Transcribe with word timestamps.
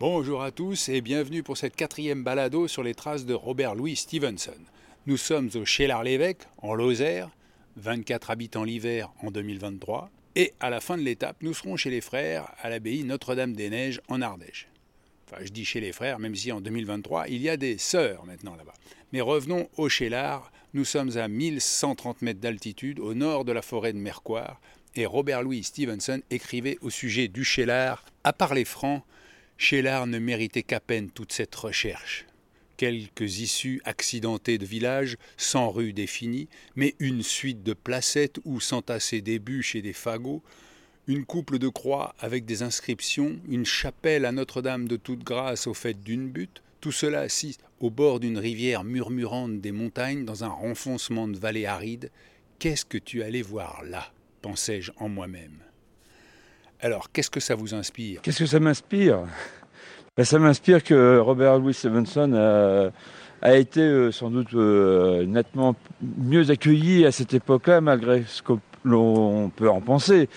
Bonjour 0.00 0.44
à 0.44 0.52
tous 0.52 0.88
et 0.90 1.00
bienvenue 1.00 1.42
pour 1.42 1.56
cette 1.56 1.74
quatrième 1.74 2.22
balado 2.22 2.68
sur 2.68 2.84
les 2.84 2.94
traces 2.94 3.26
de 3.26 3.34
Robert 3.34 3.74
Louis 3.74 3.96
Stevenson. 3.96 4.52
Nous 5.06 5.16
sommes 5.16 5.50
au 5.56 5.64
Chélard-l'Évêque, 5.64 6.42
en 6.58 6.76
Lozère, 6.76 7.30
24 7.74 8.30
habitants 8.30 8.62
l'hiver 8.62 9.10
en 9.24 9.32
2023, 9.32 10.08
et 10.36 10.54
à 10.60 10.70
la 10.70 10.78
fin 10.78 10.96
de 10.96 11.02
l'étape, 11.02 11.38
nous 11.42 11.52
serons 11.52 11.76
chez 11.76 11.90
les 11.90 12.00
frères 12.00 12.48
à 12.60 12.70
l'abbaye 12.70 13.02
Notre-Dame-des-Neiges 13.02 14.00
en 14.06 14.22
Ardèche. 14.22 14.68
Enfin, 15.26 15.42
je 15.44 15.50
dis 15.50 15.64
chez 15.64 15.80
les 15.80 15.90
frères, 15.90 16.20
même 16.20 16.36
si 16.36 16.52
en 16.52 16.60
2023, 16.60 17.26
il 17.26 17.42
y 17.42 17.48
a 17.48 17.56
des 17.56 17.76
sœurs 17.76 18.24
maintenant 18.24 18.54
là-bas. 18.54 18.74
Mais 19.12 19.20
revenons 19.20 19.68
au 19.76 19.88
Chélard. 19.88 20.52
Nous 20.74 20.84
sommes 20.84 21.16
à 21.16 21.26
1130 21.26 22.22
mètres 22.22 22.38
d'altitude, 22.38 23.00
au 23.00 23.14
nord 23.14 23.44
de 23.44 23.50
la 23.50 23.62
forêt 23.62 23.92
de 23.92 23.98
Mercoire, 23.98 24.60
et 24.94 25.06
Robert 25.06 25.42
Louis 25.42 25.64
Stevenson 25.64 26.22
écrivait 26.30 26.78
au 26.82 26.90
sujet 26.90 27.26
du 27.26 27.42
Chélard, 27.42 28.04
à 28.22 28.32
part 28.32 28.54
les 28.54 28.64
francs, 28.64 29.02
Chélard 29.60 30.06
ne 30.06 30.18
méritait 30.18 30.62
qu'à 30.62 30.78
peine 30.78 31.10
toute 31.10 31.32
cette 31.32 31.54
recherche. 31.54 32.26
Quelques 32.76 33.40
issues 33.40 33.82
accidentées 33.84 34.56
de 34.56 34.64
villages, 34.64 35.16
sans 35.36 35.70
rue 35.70 35.92
définie, 35.92 36.48
mais 36.76 36.94
une 37.00 37.24
suite 37.24 37.64
de 37.64 37.74
placettes 37.74 38.38
où 38.44 38.60
s'entassaient 38.60 39.20
des 39.20 39.40
bûches 39.40 39.74
et 39.74 39.82
des 39.82 39.92
fagots, 39.92 40.44
une 41.08 41.24
couple 41.24 41.58
de 41.58 41.68
croix 41.68 42.14
avec 42.20 42.44
des 42.44 42.62
inscriptions, 42.62 43.40
une 43.48 43.66
chapelle 43.66 44.24
à 44.24 44.32
Notre-Dame 44.32 44.86
de 44.86 44.96
toute 44.96 45.24
grâce 45.24 45.66
au 45.66 45.74
fait 45.74 46.00
d'une 46.04 46.28
butte, 46.28 46.62
tout 46.80 46.92
cela 46.92 47.20
assis 47.20 47.58
au 47.80 47.90
bord 47.90 48.20
d'une 48.20 48.38
rivière 48.38 48.84
murmurante 48.84 49.60
des 49.60 49.72
montagnes 49.72 50.24
dans 50.24 50.44
un 50.44 50.48
renfoncement 50.48 51.26
de 51.26 51.36
vallée 51.36 51.66
aride. 51.66 52.10
Qu'est-ce 52.60 52.84
que 52.84 52.98
tu 52.98 53.22
allais 53.24 53.42
voir 53.42 53.82
là? 53.84 54.12
pensais-je 54.40 54.92
en 54.98 55.08
moi-même. 55.08 55.67
Alors, 56.80 57.10
qu'est-ce 57.12 57.30
que 57.30 57.40
ça 57.40 57.54
vous 57.54 57.74
inspire? 57.74 58.20
Qu'est-ce 58.22 58.38
que 58.40 58.46
ça 58.46 58.60
m'inspire? 58.60 59.18
Ben, 60.16 60.24
Ça 60.24 60.38
m'inspire 60.38 60.82
que 60.84 61.18
Robert 61.18 61.58
Louis 61.58 61.74
Stevenson 61.74 62.32
a, 62.34 62.90
a 63.42 63.56
été 63.56 63.80
euh, 63.80 64.12
sans 64.12 64.30
doute 64.30 64.54
euh, 64.54 65.26
nettement 65.26 65.74
mieux 66.18 66.50
accueilli 66.50 67.04
à 67.04 67.12
cette 67.12 67.34
époque-là, 67.34 67.80
malgré 67.80 68.22
ce 68.26 68.42
que 68.42 68.52
l'on 68.84 69.50
peut 69.50 69.68
en 69.68 69.80
penser. 69.80 70.28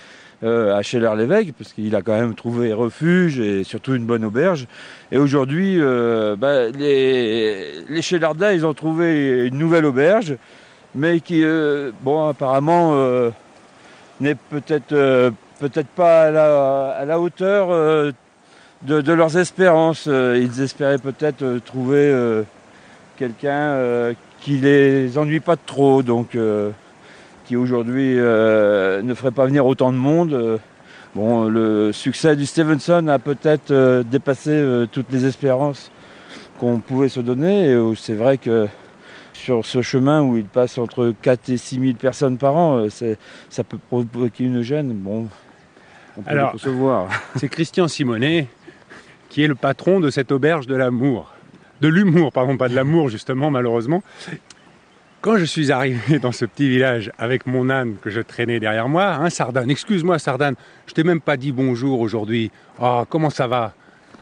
Euh, 0.44 0.76
à 0.76 0.82
Cheller-l'Évêque, 0.82 1.54
parce 1.56 1.72
qu'il 1.72 1.96
a 1.96 2.02
quand 2.02 2.20
même 2.20 2.34
trouvé 2.34 2.74
refuge 2.74 3.40
et 3.40 3.64
surtout 3.64 3.94
une 3.94 4.08
bonne 4.08 4.26
auberge. 4.26 4.66
Et 5.12 5.20
aujourd'hui, 5.20 5.76
euh, 5.80 6.36
ben, 6.36 6.76
les, 6.76 7.84
les 7.88 8.02
ils 8.12 8.66
ont 8.66 8.74
trouvé 8.74 9.46
une 9.46 9.60
nouvelle 9.60 9.86
auberge, 9.86 10.38
mais 10.96 11.20
qui, 11.20 11.44
euh, 11.44 11.92
bon, 12.02 12.28
apparemment, 12.28 12.94
euh, 12.96 13.30
n'est 14.20 14.34
peut-être 14.34 14.94
euh, 14.94 15.30
peut-être 15.62 15.88
pas 15.88 16.24
à 16.24 17.06
la, 17.06 17.20
hauteur 17.20 17.70
euh, 17.72 18.12
de, 18.82 19.14
leurs 19.14 19.38
espérances. 19.38 20.06
Euh, 20.08 20.38
ils 20.42 20.62
espéraient 20.62 20.98
peut-être 20.98 21.60
trouver 21.64 22.14
quelqu'un 23.18 24.14
qui 24.42 24.58
les 24.58 25.18
ennuie 25.18 25.40
pas 25.40 25.56
trop, 25.56 26.04
donc 26.04 26.36
qui 27.52 27.58
aujourd'hui 27.58 28.16
euh, 28.18 29.02
ne 29.02 29.14
ferait 29.14 29.32
pas 29.32 29.46
venir 29.46 29.66
autant 29.66 29.92
de 29.92 29.98
monde. 29.98 30.32
Euh, 30.32 30.58
bon, 31.16 31.50
le 31.50 31.92
succès 31.92 32.38
du 32.38 32.46
Stevenson 32.46 33.10
a 33.10 33.20
peut-être 33.20 33.72
euh, 33.72 34.04
dépassé 34.04 34.86
toutes 34.94 35.12
les 35.12 35.26
espérances 35.26 35.92
qu'on 36.60 36.80
pouvait 36.80 37.10
se 37.10 37.20
donner. 37.20 37.72
Et 37.72 37.94
c'est 37.98 38.14
vrai 38.14 38.38
que 38.38 38.68
sur 39.34 39.66
ce 39.66 39.82
chemin 39.82 40.22
où 40.22 40.38
il 40.38 40.46
passe 40.46 40.78
entre 40.78 41.14
4 41.22 41.50
et 41.50 41.58
6 41.58 41.80
000 41.80 41.94
personnes 41.96 42.38
par 42.38 42.56
an, 42.56 42.88
ça 42.90 43.64
peut 43.66 43.80
provoquer 43.90 44.46
une 44.46 44.62
gêne. 44.62 44.94
Bon, 44.94 45.28
on 46.18 46.22
peut 46.22 46.30
Alors, 46.30 46.56
c'est 47.36 47.50
Christian 47.50 47.88
Simonet 47.88 48.48
qui 49.30 49.44
est 49.44 49.48
le 49.48 49.56
patron 49.56 50.00
de 50.00 50.10
cette 50.10 50.32
auberge 50.32 50.68
de 50.68 50.76
l'amour. 50.76 51.34
De 51.80 51.88
l'humour, 51.88 52.32
pardon, 52.34 52.58
pas 52.58 52.68
de 52.68 52.76
l'amour 52.76 53.10
justement, 53.10 53.50
malheureusement. 53.50 54.04
Quand 55.22 55.38
je 55.38 55.46
suis 55.46 55.72
arrivé 55.72 56.20
dans 56.20 56.32
ce 56.32 56.46
petit 56.46 56.68
village 56.68 57.12
avec 57.18 57.46
mon 57.46 57.70
âne 57.70 57.96
que 58.02 58.10
je 58.10 58.22
traînais 58.22 58.60
derrière 58.60 58.90
moi, 58.90 59.06
hein, 59.06 59.30
Sardane, 59.30 59.70
excuse-moi 59.70 60.20
Sardane, 60.20 60.56
je 60.86 60.94
t'ai 60.94 61.04
même 61.04 61.22
pas 61.22 61.38
dit 61.38 61.52
bonjour 61.52 62.02
aujourd'hui. 62.02 62.52
Oh, 62.80 63.04
comment 63.08 63.30
ça 63.30 63.48
va? 63.48 63.74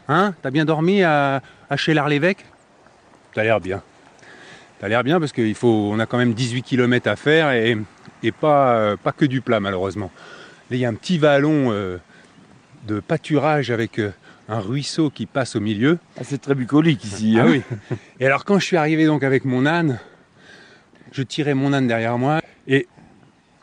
Hein? 0.08 0.34
T'as 0.42 0.50
bien 0.50 0.64
dormi 0.64 1.02
à, 1.02 1.42
à 1.68 1.76
Chélard-l'Évêque 1.76 2.44
T'as 3.32 3.42
l'air 3.44 3.60
bien. 3.60 3.82
T'as 4.78 4.88
l'air 4.88 5.02
bien 5.02 5.18
parce 5.18 5.32
qu'il 5.32 5.54
faut, 5.54 5.90
on 5.92 5.98
a 5.98 6.06
quand 6.06 6.18
même 6.18 6.34
18 6.34 6.62
km 6.62 7.08
à 7.08 7.16
faire 7.16 7.50
et, 7.52 7.76
et 8.22 8.32
pas, 8.32 8.74
euh, 8.74 8.96
pas 8.96 9.12
que 9.12 9.24
du 9.24 9.40
plat 9.40 9.58
malheureusement. 9.60 10.10
Il 10.70 10.78
y 10.78 10.84
a 10.84 10.88
un 10.88 10.94
petit 10.94 11.18
vallon 11.18 11.72
euh, 11.72 11.98
de 12.86 13.00
pâturage 13.00 13.70
avec 13.70 13.98
euh, 13.98 14.12
un 14.48 14.60
ruisseau 14.60 15.10
qui 15.10 15.26
passe 15.26 15.56
au 15.56 15.60
milieu. 15.60 15.98
Ah, 16.16 16.22
c'est 16.22 16.40
très 16.40 16.54
bucolique 16.54 17.04
ici. 17.04 17.36
Hein 17.38 17.46
ah 17.46 17.50
oui. 17.50 17.62
Et 18.20 18.26
alors 18.26 18.44
quand 18.44 18.58
je 18.58 18.66
suis 18.66 18.76
arrivé 18.76 19.06
donc 19.06 19.24
avec 19.24 19.44
mon 19.44 19.66
âne, 19.66 19.98
je 21.12 21.22
tirais 21.22 21.54
mon 21.54 21.72
âne 21.72 21.88
derrière 21.88 22.18
moi 22.18 22.40
et, 22.68 22.86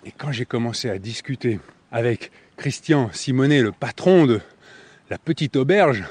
et 0.05 0.11
quand 0.17 0.33
j'ai 0.33 0.45
commencé 0.45 0.89
à 0.89 0.97
discuter 0.99 1.59
avec 1.93 2.31
Christian 2.57 3.09
Simonet, 3.13 3.61
le 3.61 3.71
patron 3.71 4.25
de 4.25 4.41
la 5.09 5.17
petite 5.17 5.55
auberge, 5.55 6.03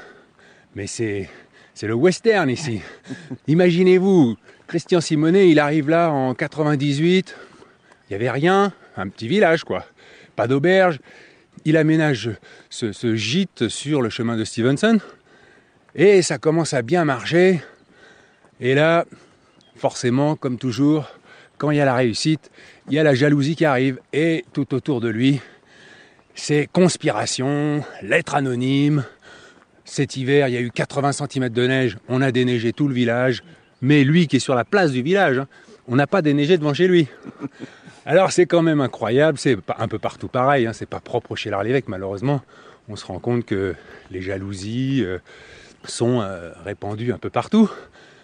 mais 0.75 0.87
c'est 0.87 1.29
c'est 1.75 1.85
le 1.85 1.93
western 1.93 2.49
ici. 2.49 2.81
Imaginez-vous, 3.47 4.35
Christian 4.65 4.99
Simonet, 4.99 5.51
il 5.51 5.59
arrive 5.59 5.89
là 5.91 6.09
en 6.09 6.33
98, 6.33 7.35
il 8.09 8.09
n'y 8.09 8.15
avait 8.15 8.31
rien, 8.31 8.73
un 8.95 9.07
petit 9.09 9.27
village 9.27 9.63
quoi, 9.63 9.85
pas 10.37 10.47
d'auberge. 10.47 10.99
Il 11.65 11.75
aménage 11.75 12.29
ce, 12.69 13.15
gîte 13.15 13.67
sur 13.67 14.01
le 14.01 14.09
chemin 14.09 14.37
de 14.37 14.45
Stevenson 14.45 14.99
et 15.95 16.21
ça 16.21 16.37
commence 16.37 16.73
à 16.73 16.81
bien 16.81 17.03
marcher. 17.03 17.61
Et 18.61 18.73
là, 18.75 19.05
forcément, 19.75 20.37
comme 20.37 20.57
toujours, 20.57 21.09
quand 21.57 21.71
il 21.71 21.77
y 21.77 21.81
a 21.81 21.85
la 21.85 21.95
réussite, 21.95 22.51
il 22.87 22.93
y 22.93 22.99
a 22.99 23.03
la 23.03 23.15
jalousie 23.15 23.55
qui 23.55 23.65
arrive 23.65 23.99
et 24.13 24.45
tout 24.53 24.73
autour 24.73 25.01
de 25.01 25.09
lui, 25.09 25.41
c'est 26.35 26.69
conspiration, 26.71 27.83
lettres 28.03 28.35
anonymes. 28.35 29.03
Cet 29.83 30.17
hiver, 30.17 30.47
il 30.47 30.53
y 30.53 30.57
a 30.57 30.61
eu 30.61 30.69
80 30.69 31.13
cm 31.13 31.49
de 31.49 31.67
neige, 31.67 31.97
on 32.07 32.21
a 32.21 32.31
déneigé 32.31 32.73
tout 32.73 32.87
le 32.87 32.93
village, 32.93 33.43
mais 33.81 34.03
lui 34.03 34.27
qui 34.27 34.35
est 34.35 34.39
sur 34.39 34.53
la 34.53 34.65
place 34.65 34.91
du 34.91 35.01
village, 35.01 35.39
hein, 35.39 35.47
on 35.87 35.95
n'a 35.95 36.07
pas 36.07 36.21
déneigé 36.21 36.57
devant 36.57 36.73
chez 36.73 36.87
lui. 36.87 37.07
Alors 38.09 38.31
c'est 38.31 38.45
quand 38.45 38.61
même 38.61 38.79
incroyable, 38.79 39.37
c'est 39.37 39.57
un 39.77 39.89
peu 39.89 39.99
partout 39.99 40.29
pareil, 40.29 40.65
hein, 40.65 40.71
c'est 40.71 40.85
pas 40.85 41.01
propre 41.01 41.35
chez 41.35 41.49
l'Arlévêque 41.49 41.89
malheureusement. 41.89 42.41
On 42.87 42.95
se 42.95 43.05
rend 43.05 43.19
compte 43.19 43.43
que 43.43 43.75
les 44.11 44.21
jalousies 44.21 45.03
euh, 45.03 45.19
sont 45.83 46.21
euh, 46.21 46.53
répandues 46.63 47.11
un 47.11 47.17
peu 47.17 47.29
partout. 47.29 47.69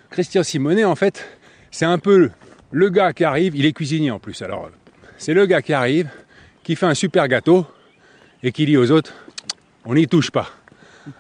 Christian 0.10 0.42
Simonet, 0.42 0.86
en 0.86 0.96
fait, 0.96 1.28
c'est 1.70 1.84
un 1.84 1.98
peu 1.98 2.30
le 2.72 2.90
gars 2.90 3.12
qui 3.12 3.26
arrive, 3.26 3.58
il 3.58 3.66
est 3.66 3.74
cuisinier 3.74 4.10
en 4.10 4.20
plus. 4.20 4.42
Alors, 4.42 4.70
c'est 5.18 5.34
le 5.34 5.46
gars 5.46 5.62
qui 5.62 5.74
arrive, 5.74 6.10
qui 6.64 6.78
fait 6.78 6.86
un 6.86 6.94
super 6.94 7.28
gâteau 7.28 7.68
et 8.42 8.54
qui 8.54 8.66
dit 8.66 8.78
aux 8.78 8.90
autres 8.90 9.14
on 9.84 9.96
n'y 9.96 10.08
touche 10.08 10.32
pas. 10.32 10.48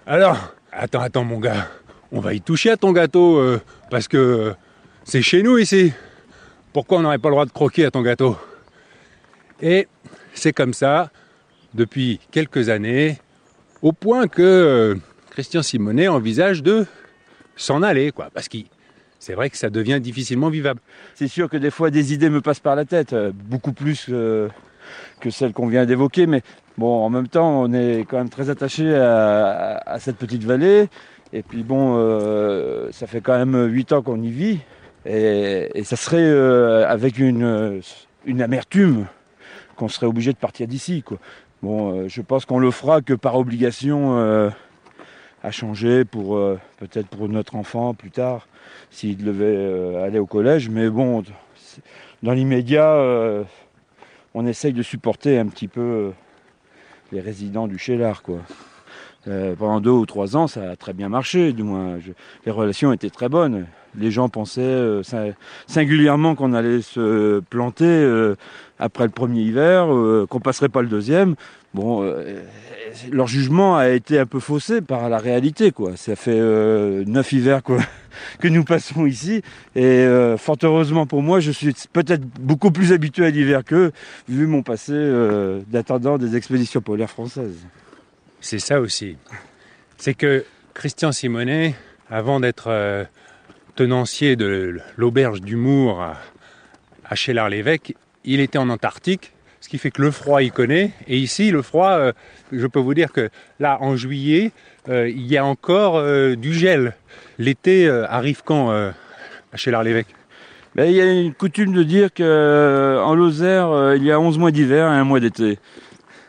Alors, 0.07 0.37
attends, 0.71 1.01
attends, 1.01 1.25
mon 1.25 1.39
gars, 1.39 1.67
on 2.13 2.21
va 2.21 2.33
y 2.33 2.39
toucher 2.39 2.69
à 2.69 2.77
ton 2.77 2.93
gâteau 2.93 3.39
euh, 3.39 3.59
parce 3.91 4.07
que 4.07 4.53
c'est 5.03 5.21
chez 5.21 5.43
nous 5.43 5.57
ici. 5.57 5.91
Pourquoi 6.71 6.99
on 6.99 7.01
n'aurait 7.01 7.19
pas 7.19 7.27
le 7.27 7.33
droit 7.33 7.45
de 7.45 7.51
croquer 7.51 7.83
à 7.83 7.91
ton 7.91 8.01
gâteau? 8.01 8.37
Et 9.61 9.87
c'est 10.33 10.53
comme 10.53 10.73
ça 10.73 11.09
depuis 11.73 12.19
quelques 12.31 12.69
années, 12.69 13.17
au 13.81 13.91
point 13.91 14.27
que 14.27 14.41
euh, 14.41 14.95
Christian 15.31 15.63
Simonet 15.63 16.07
envisage 16.07 16.63
de 16.63 16.85
s'en 17.55 17.81
aller, 17.81 18.11
quoi, 18.11 18.29
parce 18.33 18.47
qu'il 18.47 18.65
c'est 19.19 19.35
vrai 19.35 19.49
que 19.49 19.57
ça 19.57 19.69
devient 19.69 19.99
difficilement 20.01 20.49
vivable. 20.49 20.81
C'est 21.15 21.29
sûr 21.29 21.49
que 21.49 21.55
des 21.55 21.71
fois 21.71 21.89
des 21.89 22.13
idées 22.13 22.29
me 22.29 22.41
passent 22.41 22.59
par 22.59 22.75
la 22.75 22.83
tête, 22.83 23.13
euh, 23.13 23.31
beaucoup 23.33 23.71
plus 23.71 24.07
euh, 24.09 24.49
que 25.21 25.29
celles 25.29 25.53
qu'on 25.53 25.67
vient 25.67 25.85
d'évoquer, 25.85 26.27
mais 26.27 26.41
bon, 26.77 27.05
en 27.05 27.09
même 27.09 27.29
temps, 27.29 27.61
on 27.61 27.73
est 27.73 28.05
quand 28.07 28.17
même 28.17 28.29
très 28.29 28.49
attaché 28.49 28.93
à, 28.93 29.97
cette 29.99 30.17
petite 30.17 30.43
vallée. 30.43 30.89
Et 31.31 31.41
puis 31.41 31.63
bon, 31.63 31.95
ça 32.91 33.07
fait 33.07 33.21
quand 33.21 33.37
même 33.37 33.71
huit 33.71 33.93
ans 33.93 34.01
qu'on 34.01 34.21
y 34.21 34.29
vit, 34.29 34.59
et, 35.05 35.83
ça 35.83 35.95
serait 35.95 36.29
avec 36.85 37.17
une 37.17 37.81
amertume 38.41 39.07
qu'on 39.75 39.87
serait 39.87 40.07
obligé 40.07 40.31
de 40.33 40.37
partir 40.37 40.67
d'ici, 40.67 41.03
quoi. 41.03 41.17
Bon, 41.61 41.93
euh, 41.93 42.07
je 42.09 42.21
pense 42.21 42.45
qu'on 42.45 42.59
le 42.59 42.71
fera 42.71 43.01
que 43.01 43.13
par 43.13 43.35
obligation 43.35 44.51
à 45.43 45.51
changer 45.51 46.05
pour 46.05 46.39
peut-être 46.77 47.07
pour 47.07 47.27
notre 47.29 47.55
enfant 47.55 47.93
plus 47.93 48.11
tard 48.11 48.47
s'il 48.93 49.17
devait 49.17 49.45
euh, 49.45 50.05
aller 50.05 50.19
au 50.19 50.25
collège. 50.25 50.69
Mais 50.69 50.89
bon, 50.89 51.23
dans 52.21 52.31
l'immédiat, 52.31 52.93
euh, 52.93 53.43
on 54.33 54.45
essaye 54.45 54.73
de 54.73 54.83
supporter 54.83 55.37
un 55.37 55.47
petit 55.47 55.67
peu 55.67 55.81
euh, 55.81 56.11
les 57.11 57.19
résidents 57.19 57.67
du 57.67 57.77
Chélard, 57.77 58.23
quoi. 58.23 58.39
Euh, 59.27 59.55
pendant 59.57 59.79
deux 59.79 59.89
ou 59.91 60.05
trois 60.05 60.35
ans, 60.35 60.47
ça 60.47 60.71
a 60.71 60.75
très 60.75 60.91
bien 60.93 61.07
marché, 61.07 61.53
du 61.53 61.63
moins. 61.63 61.97
Je- 61.99 62.11
les 62.45 62.51
relations 62.51 62.91
étaient 62.91 63.09
très 63.09 63.29
bonnes. 63.29 63.65
Les 63.97 64.11
gens 64.11 64.27
pensaient 64.27 64.61
euh, 64.61 65.01
sin- 65.03 65.31
singulièrement 65.67 66.35
qu'on 66.35 66.51
allait 66.53 66.81
se 66.81 67.39
planter 67.49 67.85
euh, 67.85 68.35
après 68.79 69.05
le 69.05 69.11
premier 69.11 69.41
hiver, 69.41 69.93
euh, 69.93 70.25
qu'on 70.29 70.39
passerait 70.41 70.67
pas 70.67 70.81
le 70.81 70.89
deuxième. 70.89 71.35
Bon, 71.73 72.03
euh, 72.03 72.41
leur 73.11 73.27
jugement 73.27 73.77
a 73.77 73.89
été 73.89 74.19
un 74.19 74.25
peu 74.25 74.39
faussé 74.41 74.81
par 74.81 75.07
la 75.09 75.19
réalité, 75.19 75.71
quoi. 75.71 75.95
Ça 75.95 76.15
fait 76.17 76.37
neuf 77.05 77.31
hivers 77.31 77.63
quoi, 77.63 77.77
que 78.39 78.47
nous 78.49 78.63
passons 78.65 79.05
ici, 79.05 79.41
et 79.75 80.05
fort 80.37 80.57
heureusement 80.63 81.07
pour 81.07 81.23
moi, 81.23 81.39
je 81.39 81.49
suis 81.51 81.73
peut-être 81.93 82.23
beaucoup 82.39 82.69
plus 82.71 82.91
habitué 82.91 83.25
à 83.25 83.29
l'hiver 83.31 83.63
qu'eux, 83.63 83.91
vu 84.29 84.45
mon 84.47 84.61
passé 84.61 84.93
d'attendant 85.71 86.17
des 86.19 86.35
expéditions 86.35 86.81
polaires 86.81 87.09
françaises. 87.09 87.57
C'est 88.43 88.59
ça 88.59 88.81
aussi. 88.81 89.15
C'est 89.95 90.15
que 90.15 90.43
Christian 90.73 91.13
Simonet, 91.13 91.75
avant 92.09 92.41
d'être 92.41 92.67
euh, 92.67 93.05
tenancier 93.75 94.35
de 94.35 94.81
l'auberge 94.97 95.39
d'humour 95.39 96.01
à, 96.01 96.17
à 97.05 97.15
Chélard-l'Évêque, 97.15 97.95
il 98.25 98.41
était 98.41 98.57
en 98.57 98.67
Antarctique, 98.67 99.31
ce 99.61 99.69
qui 99.69 99.77
fait 99.77 99.91
que 99.91 100.01
le 100.01 100.11
froid 100.11 100.43
il 100.43 100.51
connaît. 100.51 100.91
Et 101.07 101.17
ici, 101.17 101.51
le 101.51 101.61
froid, 101.61 101.91
euh, 101.91 102.11
je 102.51 102.67
peux 102.67 102.81
vous 102.81 102.93
dire 102.93 103.13
que 103.13 103.29
là, 103.61 103.77
en 103.79 103.95
juillet, 103.95 104.51
euh, 104.89 105.07
il 105.07 105.25
y 105.25 105.37
a 105.37 105.45
encore 105.45 106.03
du 106.35 106.53
gel. 106.53 106.95
L'été 107.39 107.87
arrive 107.89 108.41
quand 108.43 108.71
à 108.71 108.93
Chélard-l'Évêque? 109.55 110.13
Ben, 110.75 110.89
il 110.89 110.95
y 110.95 111.01
a 111.01 111.05
une 111.05 111.35
coutume 111.35 111.71
de 111.71 111.83
dire 111.83 112.11
que 112.11 112.23
euh, 112.23 112.99
en 112.99 113.13
Lozère, 113.13 113.93
il 113.95 114.03
y 114.03 114.11
a 114.11 114.19
11 114.19 114.39
mois 114.39 114.49
d'hiver 114.49 114.87
et 114.87 114.97
un 114.97 115.03
mois 115.03 115.19
d'été. 115.19 115.59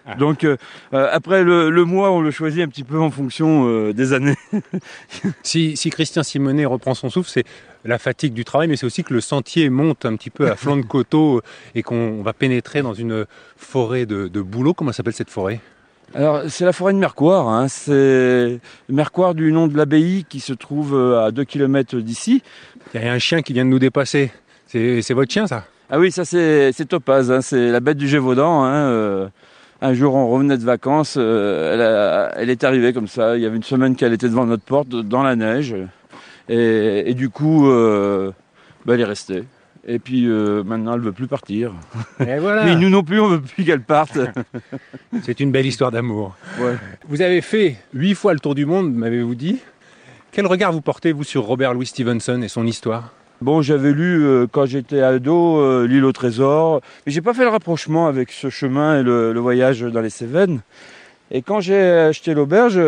Ah. 0.06 0.16
Donc 0.16 0.44
euh, 0.44 0.56
euh, 0.92 1.08
après 1.10 1.42
le, 1.42 1.70
le 1.70 1.84
mois, 1.84 2.10
on 2.10 2.20
le 2.20 2.30
choisit 2.30 2.62
un 2.62 2.68
petit 2.68 2.84
peu 2.84 2.98
en 2.98 3.10
fonction 3.10 3.66
euh, 3.68 3.92
des 3.92 4.12
années. 4.12 4.36
Si, 5.42 5.76
si 5.76 5.90
Christian 5.90 6.22
Simonet 6.22 6.64
reprend 6.64 6.94
son 6.94 7.08
souffle, 7.08 7.30
c'est 7.30 7.44
la 7.84 7.98
fatigue 7.98 8.32
du 8.32 8.44
travail, 8.44 8.68
mais 8.68 8.76
c'est 8.76 8.86
aussi 8.86 9.04
que 9.04 9.14
le 9.14 9.20
sentier 9.20 9.70
monte 9.70 10.04
un 10.04 10.16
petit 10.16 10.30
peu 10.30 10.50
à 10.50 10.56
flanc 10.56 10.76
de 10.76 10.82
coteau 10.82 11.42
et 11.74 11.82
qu'on 11.82 12.22
va 12.22 12.32
pénétrer 12.32 12.82
dans 12.82 12.94
une 12.94 13.26
forêt 13.56 14.06
de, 14.06 14.28
de 14.28 14.40
bouleaux. 14.40 14.74
Comment 14.74 14.92
s'appelle 14.92 15.12
cette 15.14 15.30
forêt? 15.30 15.60
Alors 16.14 16.42
c'est 16.48 16.64
la 16.64 16.72
forêt 16.72 16.92
de 16.92 16.98
Mercoire, 16.98 17.48
hein. 17.48 17.68
c'est 17.68 18.60
Mercoire 18.88 19.34
du 19.34 19.52
nom 19.52 19.66
de 19.66 19.76
l'abbaye 19.76 20.24
qui 20.28 20.40
se 20.40 20.52
trouve 20.52 20.96
à 20.96 21.30
2 21.30 21.44
km 21.44 21.96
d'ici. 21.98 22.42
Il 22.94 23.02
y 23.02 23.04
a 23.04 23.12
un 23.12 23.18
chien 23.18 23.42
qui 23.42 23.52
vient 23.52 23.64
de 23.64 23.70
nous 23.70 23.78
dépasser. 23.78 24.30
C'est 24.66 25.14
votre 25.14 25.32
chien, 25.32 25.46
ça? 25.46 25.64
Ah 25.90 25.98
oui, 25.98 26.10
ça 26.10 26.24
c'est 26.24 26.72
Topaz, 26.88 27.30
hein, 27.30 27.40
c'est 27.40 27.70
la 27.70 27.80
bête 27.80 27.98
du 27.98 28.08
Gévaudan. 28.08 28.64
Hein, 28.64 29.30
un 29.84 29.94
jour, 29.94 30.14
on 30.14 30.28
revenait 30.28 30.56
de 30.58 30.64
vacances, 30.64 31.16
euh, 31.18 31.74
elle, 31.74 31.80
a- 31.82 32.32
elle 32.40 32.50
est 32.50 32.64
arrivée 32.64 32.92
comme 32.92 33.08
ça. 33.08 33.36
Il 33.36 33.42
y 33.42 33.46
avait 33.46 33.56
une 33.56 33.62
semaine 33.62 33.96
qu'elle 33.96 34.12
était 34.12 34.28
devant 34.28 34.46
notre 34.46 34.64
porte, 34.64 34.88
dans 34.88 35.22
la 35.22 35.36
neige, 35.36 35.74
et, 36.48 37.04
et 37.10 37.14
du 37.14 37.28
coup, 37.30 37.68
euh, 37.70 38.32
bah, 38.86 38.94
elle 38.94 39.00
est 39.00 39.04
restée. 39.04 39.44
Et 39.86 39.98
puis 39.98 40.26
euh, 40.26 40.62
maintenant, 40.64 40.94
elle 40.94 41.00
veut 41.00 41.12
plus 41.12 41.26
partir. 41.26 41.72
Et 42.26 42.38
voilà 42.38 42.66
Et 42.72 42.74
nous 42.76 42.88
non 42.88 43.02
plus, 43.02 43.20
on 43.20 43.28
veut 43.28 43.40
plus 43.42 43.64
qu'elle 43.64 43.82
parte. 43.82 44.18
C'est 45.22 45.40
une 45.40 45.52
belle 45.52 45.66
histoire 45.66 45.90
d'amour. 45.90 46.34
Ouais. 46.58 46.76
Vous 47.06 47.20
avez 47.20 47.42
fait 47.42 47.76
huit 47.92 48.14
fois 48.14 48.32
le 48.32 48.40
tour 48.40 48.54
du 48.54 48.64
monde, 48.64 48.94
m'avez-vous 48.94 49.34
dit 49.34 49.58
Quel 50.32 50.46
regard 50.46 50.72
vous 50.72 50.80
portez, 50.80 51.12
vous, 51.12 51.22
sur 51.24 51.42
Robert 51.44 51.74
Louis 51.74 51.84
Stevenson 51.86 52.40
et 52.40 52.48
son 52.48 52.66
histoire? 52.66 53.12
Bon, 53.40 53.62
j'avais 53.62 53.92
lu 53.92 54.24
euh, 54.24 54.46
quand 54.50 54.64
j'étais 54.64 55.00
ado 55.00 55.58
euh, 55.58 55.86
L'île 55.86 56.04
au 56.04 56.12
trésor, 56.12 56.80
mais 57.04 57.12
j'ai 57.12 57.20
pas 57.20 57.34
fait 57.34 57.42
le 57.42 57.50
rapprochement 57.50 58.06
avec 58.06 58.30
ce 58.30 58.48
chemin 58.48 59.00
et 59.00 59.02
le, 59.02 59.32
le 59.32 59.40
voyage 59.40 59.80
dans 59.80 60.00
les 60.00 60.10
Cévennes. 60.10 60.60
Et 61.30 61.42
quand 61.42 61.60
j'ai 61.60 61.80
acheté 61.80 62.32
l'auberge, 62.32 62.80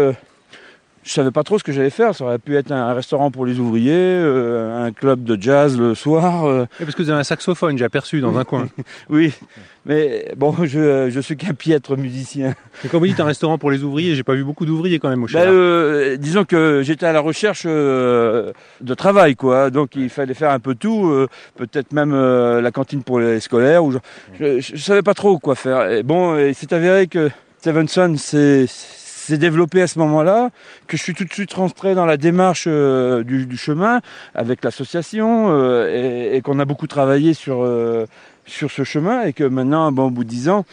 je 1.06 1.12
savais 1.12 1.30
pas 1.30 1.44
trop 1.44 1.56
ce 1.58 1.62
que 1.64 1.70
j'allais 1.72 1.90
faire. 1.90 2.14
Ça 2.16 2.24
aurait 2.24 2.38
pu 2.40 2.56
être 2.56 2.72
un, 2.72 2.88
un 2.88 2.92
restaurant 2.94 3.30
pour 3.30 3.46
les 3.46 3.60
ouvriers, 3.60 3.92
euh, 3.94 4.84
un 4.86 4.90
club 4.90 5.22
de 5.22 5.40
jazz 5.40 5.78
le 5.78 5.94
soir. 5.94 6.44
euh, 6.46 6.66
Parce 6.80 6.94
que 6.96 7.02
vous 7.02 7.10
avez 7.10 7.20
un 7.20 7.24
saxophone, 7.24 7.78
j'ai 7.78 7.84
aperçu 7.84 8.20
dans 8.20 8.36
un 8.36 8.42
coin. 8.44 8.66
oui, 9.08 9.32
mais 9.86 10.32
bon, 10.36 10.52
je, 10.64 11.08
je 11.08 11.20
suis 11.20 11.36
qu'un 11.36 11.54
piètre 11.54 11.96
musicien. 11.96 12.54
Et 12.84 12.88
quand 12.88 12.98
vous 12.98 13.06
dites 13.06 13.20
un 13.20 13.24
restaurant 13.24 13.56
pour 13.56 13.70
les 13.70 13.84
ouvriers, 13.84 14.16
j'ai 14.16 14.24
pas 14.24 14.34
vu 14.34 14.42
beaucoup 14.42 14.66
d'ouvriers 14.66 14.98
quand 14.98 15.08
même 15.08 15.22
au 15.22 15.26
Ben, 15.28 15.46
euh, 15.48 16.16
disons 16.16 16.44
que 16.44 16.82
j'étais 16.82 17.06
à 17.06 17.12
la 17.12 17.20
recherche 17.20 17.64
de 17.66 18.94
travail, 18.96 19.36
quoi. 19.36 19.70
Donc 19.70 19.94
il 19.94 20.10
fallait 20.10 20.34
faire 20.34 20.50
un 20.50 20.58
peu 20.58 20.74
tout, 20.74 21.26
peut-être 21.56 21.92
même 21.92 22.12
la 22.14 22.70
cantine 22.72 23.04
pour 23.04 23.20
les 23.20 23.38
scolaires. 23.38 23.84
Ou 23.84 23.92
je, 23.92 23.98
je, 24.40 24.60
je 24.60 24.82
savais 24.82 25.02
pas 25.02 25.14
trop 25.14 25.38
quoi 25.38 25.54
faire. 25.54 25.88
Et 25.90 26.02
bon, 26.02 26.36
et 26.36 26.52
c'est 26.52 26.72
avéré 26.72 27.06
que 27.06 27.30
Stevenson 27.60 28.14
s'est 28.16 28.66
s'est 29.26 29.38
développé 29.38 29.82
à 29.82 29.86
ce 29.86 29.98
moment-là, 29.98 30.50
que 30.86 30.96
je 30.96 31.02
suis 31.02 31.14
tout 31.14 31.24
de 31.24 31.32
suite 31.32 31.52
rentré 31.52 31.94
dans 31.94 32.06
la 32.06 32.16
démarche 32.16 32.64
euh, 32.66 33.22
du, 33.22 33.56
chemin 33.56 34.00
avec 34.34 34.64
l'association 34.64 35.46
euh, 35.50 36.32
et, 36.34 36.40
qu'on 36.42 36.58
a 36.58 36.64
beaucoup 36.64 36.86
travaillé 36.86 37.34
sur 37.34 37.62
euh, 37.62 38.06
sur 38.46 38.70
ce 38.70 38.84
chemin 38.84 39.22
et 39.22 39.32
que 39.32 39.44
maintenant, 39.44 39.88
au 39.88 40.10
bout 40.10 40.24
de 40.24 40.28
dix 40.28 40.48
ans, 40.48 40.64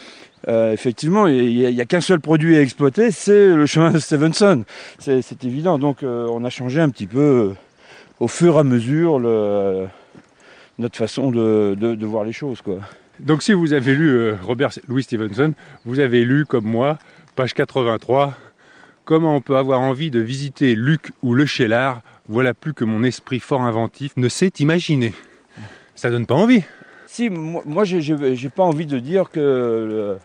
effectivement, 0.46 1.26
il 1.26 1.74
n'y 1.74 1.80
a, 1.80 1.84
qu'un 1.86 2.00
seul 2.02 2.20
produit 2.20 2.56
à 2.56 2.60
exploiter, 2.60 3.10
c'est 3.10 3.48
le 3.48 3.66
chemin 3.66 3.90
de 3.90 3.98
Stevenson. 3.98 4.64
C'est 4.98 5.44
évident. 5.44 5.78
Donc, 5.78 6.02
on 6.02 6.44
a 6.44 6.50
changé 6.50 6.80
un 6.80 6.90
petit 6.90 7.06
peu 7.06 7.54
au 8.20 8.28
fur 8.28 8.56
et 8.56 8.58
à 8.60 8.62
mesure 8.62 9.18
notre 10.78 10.96
façon 10.96 11.30
de, 11.32 11.74
de- 11.76 11.94
de 11.94 12.06
voir 12.06 12.24
les 12.24 12.32
choses, 12.32 12.60
quoi. 12.60 12.76
Donc 13.20 13.42
si 13.42 13.52
vous 13.52 13.72
avez 13.72 13.94
lu 13.94 14.32
Robert 14.42 14.70
Louis 14.88 15.04
Stevenson, 15.04 15.54
vous 15.84 16.00
avez 16.00 16.24
lu 16.24 16.46
comme 16.46 16.64
moi, 16.64 16.98
page 17.36 17.54
83, 17.54 18.34
Comment 19.04 19.36
on 19.36 19.40
peut 19.40 19.56
avoir 19.56 19.80
envie 19.80 20.10
de 20.10 20.20
visiter 20.20 20.74
Luc 20.74 21.12
ou 21.22 21.34
le 21.34 21.44
Chélar? 21.44 22.00
Voilà 22.28 22.54
plus 22.54 22.72
que 22.72 22.84
mon 22.84 23.04
esprit 23.04 23.38
fort 23.40 23.60
inventif 23.62 24.12
ne 24.16 24.28
sait 24.28 24.50
imaginer. 24.60 25.12
Ça 25.94 26.10
donne 26.10 26.24
pas 26.26 26.34
envie. 26.34 26.62
Si, 27.06 27.28
moi, 27.28 27.62
moi, 27.66 27.84
j'ai- 27.84 28.48
pas 28.48 28.62
envie 28.62 28.86
de 28.86 28.98
dire 28.98 29.30
que 29.30 29.38
le, 29.40 30.18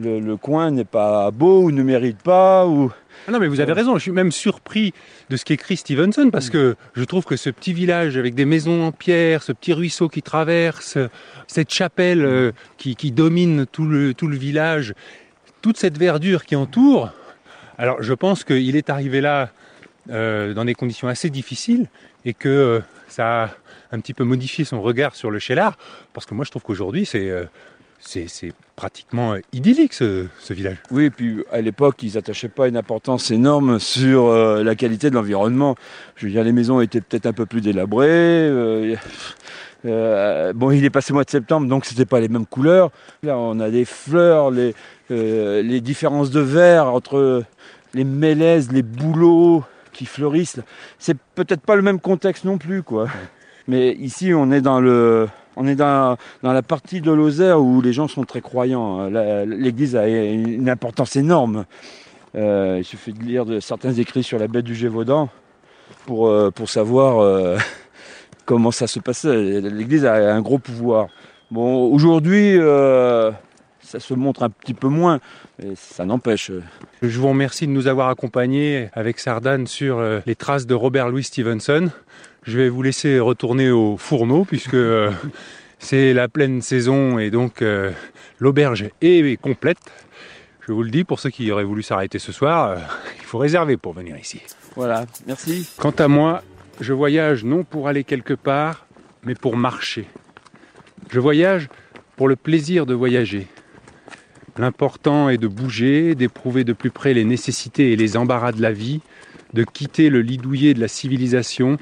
le- 0.00 0.18
le 0.20 0.36
coin 0.38 0.70
n'est 0.70 0.86
pas 0.86 1.30
beau 1.30 1.64
ou 1.64 1.70
ne 1.72 1.82
mérite 1.82 2.22
pas. 2.22 2.66
Ou... 2.66 2.90
Ah 3.28 3.32
non, 3.32 3.38
mais 3.38 3.48
vous 3.48 3.60
avez 3.60 3.74
raison, 3.74 3.94
je 3.96 4.02
suis 4.02 4.10
même 4.12 4.32
surpris 4.32 4.94
de 5.28 5.36
ce 5.36 5.44
qu'écrit 5.44 5.76
Stevenson 5.76 6.30
parce 6.32 6.48
que 6.48 6.76
je 6.94 7.04
trouve 7.04 7.24
que 7.26 7.36
ce 7.36 7.50
petit 7.50 7.74
village 7.74 8.16
avec 8.16 8.34
des 8.34 8.46
maisons 8.46 8.82
en 8.86 8.92
pierre, 8.92 9.42
ce 9.42 9.52
petit 9.52 9.74
ruisseau 9.74 10.08
qui 10.08 10.22
traverse, 10.22 10.96
cette 11.46 11.70
chapelle 11.72 12.24
euh, 12.24 12.52
qui, 12.78 12.96
qui 12.96 13.12
domine 13.12 13.66
tout 13.70 13.84
le, 13.84 14.14
tout 14.14 14.26
le 14.26 14.36
village, 14.38 14.94
toute 15.60 15.76
cette 15.76 15.98
verdure 15.98 16.44
qui 16.46 16.56
entoure. 16.56 17.10
Alors 17.80 18.02
je 18.02 18.12
pense 18.12 18.44
qu'il 18.44 18.76
est 18.76 18.90
arrivé 18.90 19.22
là 19.22 19.48
euh, 20.10 20.52
dans 20.52 20.66
des 20.66 20.74
conditions 20.74 21.08
assez 21.08 21.30
difficiles 21.30 21.86
et 22.26 22.34
que 22.34 22.48
euh, 22.50 22.80
ça 23.08 23.44
a 23.44 23.50
un 23.90 24.00
petit 24.00 24.12
peu 24.12 24.22
modifié 24.22 24.66
son 24.66 24.82
regard 24.82 25.14
sur 25.14 25.30
le 25.30 25.38
Chélar 25.38 25.78
parce 26.12 26.26
que 26.26 26.34
moi 26.34 26.44
je 26.44 26.50
trouve 26.50 26.62
qu'aujourd'hui 26.62 27.06
c'est 27.06 27.30
euh, 27.30 27.44
c'est 28.00 28.52
pratiquement 28.76 29.34
idyllique 29.54 29.94
ce, 29.94 30.26
ce 30.40 30.52
village. 30.52 30.76
Oui, 30.90 31.04
et 31.04 31.10
puis 31.10 31.44
à 31.52 31.60
l'époque, 31.60 32.02
ils 32.02 32.14
n'attachaient 32.14 32.48
pas 32.48 32.66
une 32.66 32.78
importance 32.78 33.30
énorme 33.30 33.78
sur 33.78 34.32
la 34.32 34.74
qualité 34.74 35.10
de 35.10 35.16
l'environnement. 35.16 35.76
Je 36.16 36.24
veux 36.24 36.32
dire, 36.32 36.42
les 36.42 36.52
maisons 36.52 36.80
étaient 36.80 37.02
peut-être 37.02 37.26
un 37.26 37.34
peu 37.34 37.44
plus 37.44 37.60
délabrées. 37.60 38.48
bon, 39.84 40.70
il 40.70 40.82
est 40.82 40.88
passé 40.88 41.12
le 41.12 41.16
mois 41.16 41.24
de 41.24 41.30
septembre, 41.30 41.66
donc 41.66 41.84
c'était 41.84 42.06
pas 42.06 42.20
les 42.20 42.28
mêmes 42.28 42.46
couleurs. 42.46 42.90
Là, 43.22 43.36
on 43.36 43.60
a 43.60 43.68
des 43.68 43.84
fleurs, 43.84 44.50
les, 44.50 44.74
les 45.10 45.80
différences 45.80 46.30
de 46.30 46.40
vert 46.40 46.86
entre 46.86 47.44
les 47.94 48.04
mélèzes, 48.04 48.72
les 48.72 48.82
bouleaux 48.82 49.64
qui 49.92 50.06
fleurissent. 50.06 50.60
C'est 50.98 51.18
peut-être 51.34 51.62
pas 51.62 51.76
le 51.76 51.82
même 51.82 52.00
contexte 52.00 52.44
non 52.44 52.58
plus, 52.58 52.82
quoi. 52.82 53.08
Mais 53.68 53.92
ici, 53.92 54.32
on 54.34 54.50
est 54.50 54.60
dans 54.60 54.80
le, 54.80 55.28
on 55.56 55.66
est 55.66 55.74
dans, 55.74 56.16
dans 56.42 56.52
la 56.52 56.62
partie 56.62 57.00
de 57.00 57.12
Lozère 57.12 57.60
où 57.60 57.80
les 57.80 57.92
gens 57.92 58.08
sont 58.08 58.24
très 58.24 58.40
croyants. 58.40 59.08
L'église 59.44 59.96
a 59.96 60.08
une 60.08 60.68
importance 60.68 61.16
énorme. 61.16 61.66
Euh, 62.36 62.76
il 62.78 62.84
suffit 62.84 63.12
de 63.12 63.22
lire 63.22 63.44
certains 63.60 63.92
écrits 63.92 64.22
sur 64.22 64.38
la 64.38 64.46
bête 64.46 64.64
du 64.64 64.74
Gévaudan 64.74 65.28
pour, 66.06 66.28
euh, 66.28 66.50
pour 66.50 66.70
savoir 66.70 67.18
euh, 67.18 67.58
comment 68.44 68.70
ça 68.70 68.86
se 68.86 69.00
passait. 69.00 69.60
L'église 69.60 70.04
a 70.04 70.14
un 70.34 70.40
gros 70.40 70.58
pouvoir. 70.58 71.08
Bon, 71.50 71.92
aujourd'hui, 71.92 72.56
ça 73.90 73.98
se 73.98 74.14
montre 74.14 74.44
un 74.44 74.50
petit 74.50 74.74
peu 74.74 74.88
moins, 74.88 75.18
mais 75.58 75.74
ça 75.74 76.04
n'empêche. 76.04 76.52
Je 77.02 77.18
vous 77.18 77.28
remercie 77.28 77.66
de 77.66 77.72
nous 77.72 77.88
avoir 77.88 78.08
accompagnés 78.08 78.88
avec 78.92 79.18
Sardane 79.18 79.66
sur 79.66 79.98
euh, 79.98 80.20
les 80.26 80.36
traces 80.36 80.66
de 80.66 80.74
Robert 80.74 81.08
Louis 81.08 81.24
Stevenson. 81.24 81.90
Je 82.44 82.58
vais 82.58 82.68
vous 82.68 82.82
laisser 82.82 83.18
retourner 83.18 83.70
au 83.70 83.96
fourneau 83.96 84.44
puisque 84.44 84.74
euh, 84.74 85.10
c'est 85.80 86.12
la 86.12 86.28
pleine 86.28 86.62
saison 86.62 87.18
et 87.18 87.30
donc 87.30 87.62
euh, 87.62 87.90
l'auberge 88.38 88.86
est 89.00 89.40
complète. 89.40 89.78
Je 90.60 90.72
vous 90.72 90.84
le 90.84 90.90
dis, 90.90 91.02
pour 91.02 91.18
ceux 91.18 91.30
qui 91.30 91.50
auraient 91.50 91.64
voulu 91.64 91.82
s'arrêter 91.82 92.20
ce 92.20 92.30
soir, 92.30 92.68
euh, 92.68 92.76
il 93.18 93.24
faut 93.24 93.38
réserver 93.38 93.76
pour 93.76 93.92
venir 93.92 94.16
ici. 94.16 94.40
Voilà, 94.76 95.04
merci. 95.26 95.68
Quant 95.78 95.90
à 95.90 96.06
moi, 96.06 96.44
je 96.80 96.92
voyage 96.92 97.42
non 97.42 97.64
pour 97.64 97.88
aller 97.88 98.04
quelque 98.04 98.34
part, 98.34 98.86
mais 99.24 99.34
pour 99.34 99.56
marcher. 99.56 100.06
Je 101.10 101.18
voyage 101.18 101.68
pour 102.14 102.28
le 102.28 102.36
plaisir 102.36 102.86
de 102.86 102.94
voyager. 102.94 103.48
L'important 104.60 105.30
est 105.30 105.38
de 105.38 105.48
bouger, 105.48 106.14
d'éprouver 106.14 106.64
de 106.64 106.74
plus 106.74 106.90
près 106.90 107.14
les 107.14 107.24
nécessités 107.24 107.92
et 107.92 107.96
les 107.96 108.18
embarras 108.18 108.52
de 108.52 108.60
la 108.60 108.72
vie, 108.72 109.00
de 109.54 109.64
quitter 109.64 110.10
le 110.10 110.20
lit 110.20 110.36
douillet 110.36 110.74
de 110.74 110.80
la 110.80 110.86
civilisation, 110.86 111.78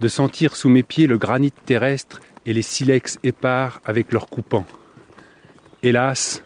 de 0.00 0.08
sentir 0.08 0.56
sous 0.56 0.68
mes 0.68 0.82
pieds 0.82 1.06
le 1.06 1.16
granit 1.16 1.52
terrestre 1.52 2.20
et 2.44 2.54
les 2.54 2.62
silex 2.62 3.20
épars 3.22 3.80
avec 3.84 4.10
leurs 4.10 4.26
coupants. 4.26 4.66
Hélas, 5.84 6.42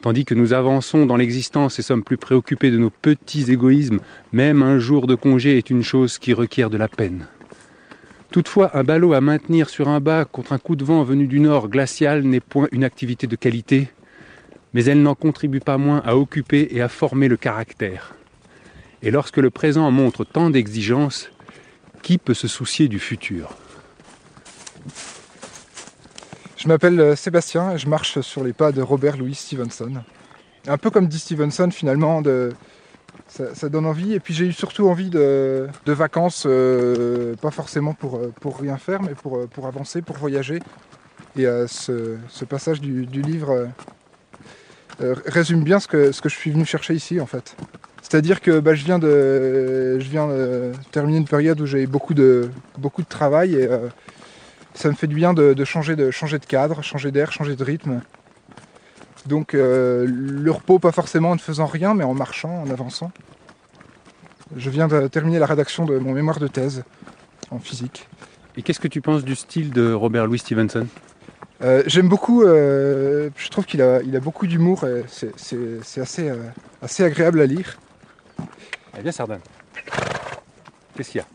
tandis 0.00 0.24
que 0.24 0.36
nous 0.36 0.52
avançons 0.52 1.06
dans 1.06 1.16
l'existence 1.16 1.80
et 1.80 1.82
sommes 1.82 2.04
plus 2.04 2.16
préoccupés 2.16 2.70
de 2.70 2.78
nos 2.78 2.90
petits 2.90 3.50
égoïsmes, 3.50 3.98
même 4.32 4.62
un 4.62 4.78
jour 4.78 5.08
de 5.08 5.16
congé 5.16 5.58
est 5.58 5.70
une 5.70 5.82
chose 5.82 6.18
qui 6.18 6.32
requiert 6.32 6.70
de 6.70 6.76
la 6.76 6.86
peine. 6.86 7.26
Toutefois, 8.30 8.78
un 8.78 8.84
ballot 8.84 9.12
à 9.12 9.20
maintenir 9.20 9.70
sur 9.70 9.88
un 9.88 9.98
bac 9.98 10.28
contre 10.30 10.52
un 10.52 10.58
coup 10.58 10.76
de 10.76 10.84
vent 10.84 11.02
venu 11.02 11.26
du 11.26 11.40
nord 11.40 11.68
glacial 11.68 12.22
n'est 12.22 12.38
point 12.38 12.68
une 12.70 12.84
activité 12.84 13.26
de 13.26 13.34
qualité, 13.34 13.88
mais 14.74 14.84
elle 14.84 15.00
n'en 15.00 15.14
contribue 15.14 15.60
pas 15.60 15.78
moins 15.78 16.02
à 16.04 16.16
occuper 16.16 16.68
et 16.72 16.82
à 16.82 16.88
former 16.88 17.28
le 17.28 17.36
caractère. 17.36 18.14
Et 19.02 19.10
lorsque 19.10 19.38
le 19.38 19.50
présent 19.50 19.90
montre 19.90 20.24
tant 20.24 20.50
d'exigences, 20.50 21.30
qui 22.02 22.18
peut 22.18 22.34
se 22.34 22.48
soucier 22.48 22.88
du 22.88 22.98
futur? 22.98 23.56
Je 26.56 26.68
m'appelle 26.68 27.00
euh, 27.00 27.16
Sébastien 27.16 27.72
et 27.72 27.78
je 27.78 27.88
marche 27.88 28.20
sur 28.20 28.44
les 28.44 28.52
pas 28.52 28.72
de 28.72 28.82
Robert 28.82 29.16
Louis 29.16 29.34
Stevenson. 29.34 30.02
Un 30.66 30.78
peu 30.78 30.90
comme 30.90 31.08
dit 31.08 31.18
Stevenson 31.18 31.70
finalement, 31.70 32.22
ça, 33.28 33.68
donne 33.68 33.86
envie. 33.86 34.14
Et 34.14 34.20
puis 34.20 34.34
j'ai 34.34 34.46
eu 34.46 34.52
surtout 34.52 34.88
envie 34.88 35.10
de, 35.10 35.68
vacances, 35.86 36.44
euh, 36.46 37.34
pas 37.36 37.50
forcément 37.50 37.94
pour, 37.94 38.16
euh, 38.16 38.32
pour 38.40 38.58
rien 38.58 38.78
faire, 38.78 39.02
mais 39.02 39.14
pour, 39.14 39.66
avancer, 39.66 40.02
pour 40.02 40.16
voyager. 40.16 40.60
Et 41.36 41.44
ce, 41.66 42.44
passage 42.48 42.80
du 42.80 43.04
livre 43.04 43.68
euh, 45.00 45.14
euh, 45.14 45.14
résume 45.26 45.62
bien 45.62 45.80
ce 45.80 45.88
que, 45.88 46.12
ce 46.12 46.20
que 46.20 46.28
je 46.28 46.36
suis 46.36 46.50
venu 46.50 46.64
chercher 46.64 46.94
ici 46.94 47.20
en 47.20 47.26
fait. 47.26 47.56
C'est-à-dire 48.02 48.40
que 48.40 48.60
bah, 48.60 48.74
je 48.74 48.84
viens 48.84 48.98
de, 48.98 49.98
je 49.98 50.08
viens 50.10 50.28
de 50.28 50.72
terminer 50.92 51.18
une 51.18 51.26
période 51.26 51.60
où 51.60 51.66
j'ai 51.66 51.86
beaucoup 51.86 52.14
de, 52.14 52.50
beaucoup 52.78 53.02
de 53.02 53.08
travail 53.08 53.54
et 53.54 53.66
euh, 53.66 53.88
ça 54.74 54.88
me 54.88 54.94
fait 54.94 55.06
du 55.06 55.14
bien 55.14 55.32
de, 55.32 55.64
changer, 55.64 55.96
de 55.96 56.10
changer 56.10 56.38
de 56.38 56.44
cadre, 56.44 56.82
changer 56.82 57.10
d'air, 57.10 57.32
changer 57.32 57.56
de 57.56 57.64
rythme. 57.64 58.02
Donc 59.26 59.54
euh, 59.54 60.06
le 60.06 60.50
repos, 60.50 60.78
pas 60.78 60.92
forcément 60.92 61.30
en 61.30 61.34
ne 61.34 61.40
faisant 61.40 61.66
rien, 61.66 61.94
mais 61.94 62.04
en 62.04 62.14
marchant, 62.14 62.62
en 62.62 62.70
avançant. 62.70 63.10
Je 64.54 64.68
viens 64.68 64.86
de 64.86 65.08
terminer 65.08 65.38
la 65.38 65.46
rédaction 65.46 65.86
de 65.86 65.98
mon 65.98 66.12
mémoire 66.12 66.38
de 66.38 66.46
thèse 66.46 66.84
en 67.50 67.58
physique. 67.58 68.06
Et 68.56 68.62
qu'est-ce 68.62 68.80
que 68.80 68.88
tu 68.88 69.00
penses 69.00 69.24
du 69.24 69.34
style 69.34 69.70
de 69.70 69.92
Robert 69.92 70.26
Louis 70.26 70.38
Stevenson? 70.38 70.86
Euh, 71.64 71.82
J'aime 71.86 72.08
beaucoup, 72.08 72.42
euh, 72.42 73.30
je 73.36 73.48
trouve 73.48 73.64
qu'il 73.64 73.80
a, 73.80 74.02
il 74.02 74.14
a 74.16 74.20
beaucoup 74.20 74.46
d'humour 74.46 74.84
c'est- 75.08 75.32
assez, 76.00 76.28
euh, 76.28 76.36
assez 76.82 77.02
agréable 77.04 77.40
à 77.40 77.46
lire. 77.46 77.78
Eh 78.98 79.02
bien, 79.02 79.12
Sardane. 79.12 79.40
Qu'est-ce 80.96 81.10
qu'il 81.10 81.18
y 81.20 81.22
a? 81.22 81.26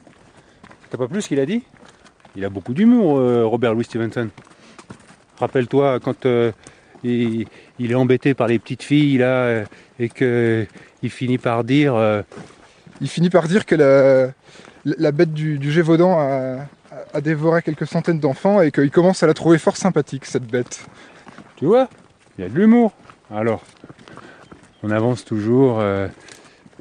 T'as 0.90 0.98
pas 0.98 1.08
plus 1.08 1.24
ce 1.24 1.28
qu'il 1.28 1.40
a 1.40 1.46
dit? 1.46 1.64
Il 2.36 2.46
a 2.46 2.50
beaucoup 2.50 2.74
d'humour, 2.74 3.20
Robert 3.50 3.74
Louis 3.74 3.84
Stevenson. 3.84 4.30
Rappelle-toi 5.40 6.00
quand 6.00 6.26
il, 7.04 7.48
il 7.80 7.92
est 7.92 7.96
embêté 7.96 8.34
par 8.34 8.48
les 8.48 8.60
petites 8.60 8.84
filles 8.84 9.18
là 9.18 9.64
et 10.00 10.10
que 10.10 10.66
il 11.02 11.10
finit 11.10 11.38
par 11.38 11.64
dire 11.64 11.96
Il 13.02 13.10
finit 13.10 13.30
par 13.30 13.48
dire 13.48 13.66
que 13.66 13.76
la, 13.76 14.32
la 14.86 15.12
bête 15.12 15.34
du, 15.34 15.58
du 15.58 15.72
Gévaudan 15.72 16.18
a, 16.20 16.66
a 17.14 17.22
dévoré 17.22 17.62
quelques 17.62 17.88
centaines 17.88 18.20
d'enfants 18.20 18.62
et 18.62 18.72
qu'il 18.72 18.92
commence 18.92 19.24
à 19.24 19.28
la 19.28 19.34
trouver 19.34 19.58
fort 19.58 19.78
sympathique, 19.78 20.26
cette 20.26 20.46
bête. 20.46 20.86
Tu 21.56 21.66
vois 21.66 21.90
Il 22.38 22.44
y 22.44 22.46
a 22.46 22.50
de 22.50 22.56
l'humour. 22.56 22.94
Alors, 23.32 23.64
on 24.82 24.92
avance 24.92 25.26
toujours 25.26 25.80
euh, 25.80 26.08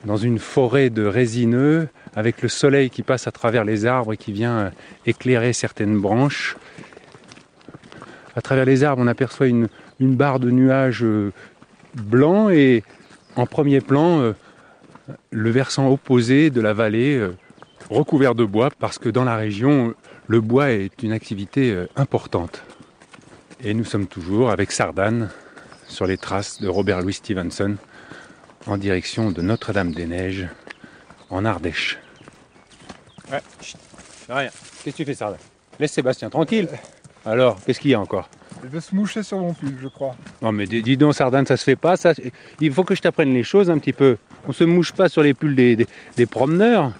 dans 0.04 0.16
une 0.16 0.38
forêt 0.38 0.90
de 0.90 1.04
résineux 1.04 1.88
avec 2.14 2.42
le 2.42 2.48
soleil 2.48 2.90
qui 2.90 3.02
passe 3.02 3.26
à 3.26 3.32
travers 3.32 3.64
les 3.64 3.86
arbres 3.86 4.12
et 4.12 4.16
qui 4.16 4.32
vient 4.32 4.58
euh, 4.58 4.70
éclairer 5.04 5.52
certaines 5.52 5.98
branches. 5.98 6.56
À 8.34 8.40
travers 8.40 8.64
les 8.64 8.84
arbres, 8.84 9.02
on 9.02 9.08
aperçoit 9.08 9.48
une, 9.48 9.68
barre 10.00 10.38
de 10.38 10.50
nuages 10.50 11.04
euh, 11.04 11.32
blancs 11.94 12.50
et 12.52 12.82
en 13.36 13.46
premier 13.46 13.80
plan, 13.80 14.32
le 15.30 15.50
versant 15.50 15.88
opposé 15.90 16.50
de 16.50 16.60
la 16.60 16.72
vallée 16.72 17.24
recouvert 17.90 18.34
de 18.34 18.44
bois 18.44 18.70
parce 18.78 18.98
que 18.98 19.08
dans 19.08 19.24
la 19.24 19.36
région, 19.36 19.94
le 20.26 20.40
bois 20.40 20.70
est 20.70 21.02
une 21.02 21.12
activité 21.12 21.70
euh, 21.72 21.86
importante. 21.96 22.62
Et 23.62 23.74
nous 23.74 23.84
sommes 23.84 24.06
toujours 24.06 24.50
avec 24.50 24.70
Sardane 24.72 25.30
sur 25.88 26.06
les 26.06 26.16
traces 26.18 26.60
de 26.60 26.68
Robert 26.68 27.00
Louis 27.00 27.14
Stevenson 27.14 27.76
en 28.66 28.76
direction 28.76 29.30
de 29.30 29.40
Notre-Dame-des-Neiges 29.42 30.48
en 31.30 31.44
Ardèche. 31.44 31.98
Ouais, 33.32 33.40
chut, 33.60 33.76
rien. 34.28 34.48
Qu'est-ce 34.84 34.96
que 34.96 35.02
tu 35.02 35.04
fais 35.04 35.14
Sardane? 35.14 35.40
Laisse 35.80 35.92
Sébastien 35.92 36.30
tranquille. 36.30 36.68
Alors, 37.24 37.58
qu'est-ce 37.64 37.80
qu'il 37.80 37.90
y 37.90 37.94
a 37.94 38.00
encore? 38.00 38.28
Elle 38.62 38.70
veut 38.70 38.80
se 38.80 38.94
moucher 38.94 39.22
sur 39.22 39.38
mon 39.38 39.54
pull, 39.54 39.76
je 39.80 39.88
crois. 39.88 40.16
Non 40.42 40.50
mais 40.50 40.66
dis 40.66 40.82
dis 40.82 40.96
donc 40.96 41.14
Sardane, 41.14 41.46
ça 41.46 41.56
se 41.56 41.62
fait 41.64 41.76
pas. 41.76 41.96
Ça, 41.96 42.12
il 42.60 42.72
faut 42.72 42.82
que 42.84 42.94
je 42.94 43.00
t'apprenne 43.02 43.32
les 43.32 43.44
choses 43.44 43.70
un 43.70 43.78
petit 43.78 43.92
peu. 43.92 44.16
On 44.48 44.52
se 44.52 44.64
mouche 44.64 44.92
pas 44.92 45.08
sur 45.08 45.22
les 45.22 45.34
pulls 45.34 45.54
des, 45.54 45.76
des- 45.76 45.86
des 46.16 46.26
promeneurs. 46.26 46.92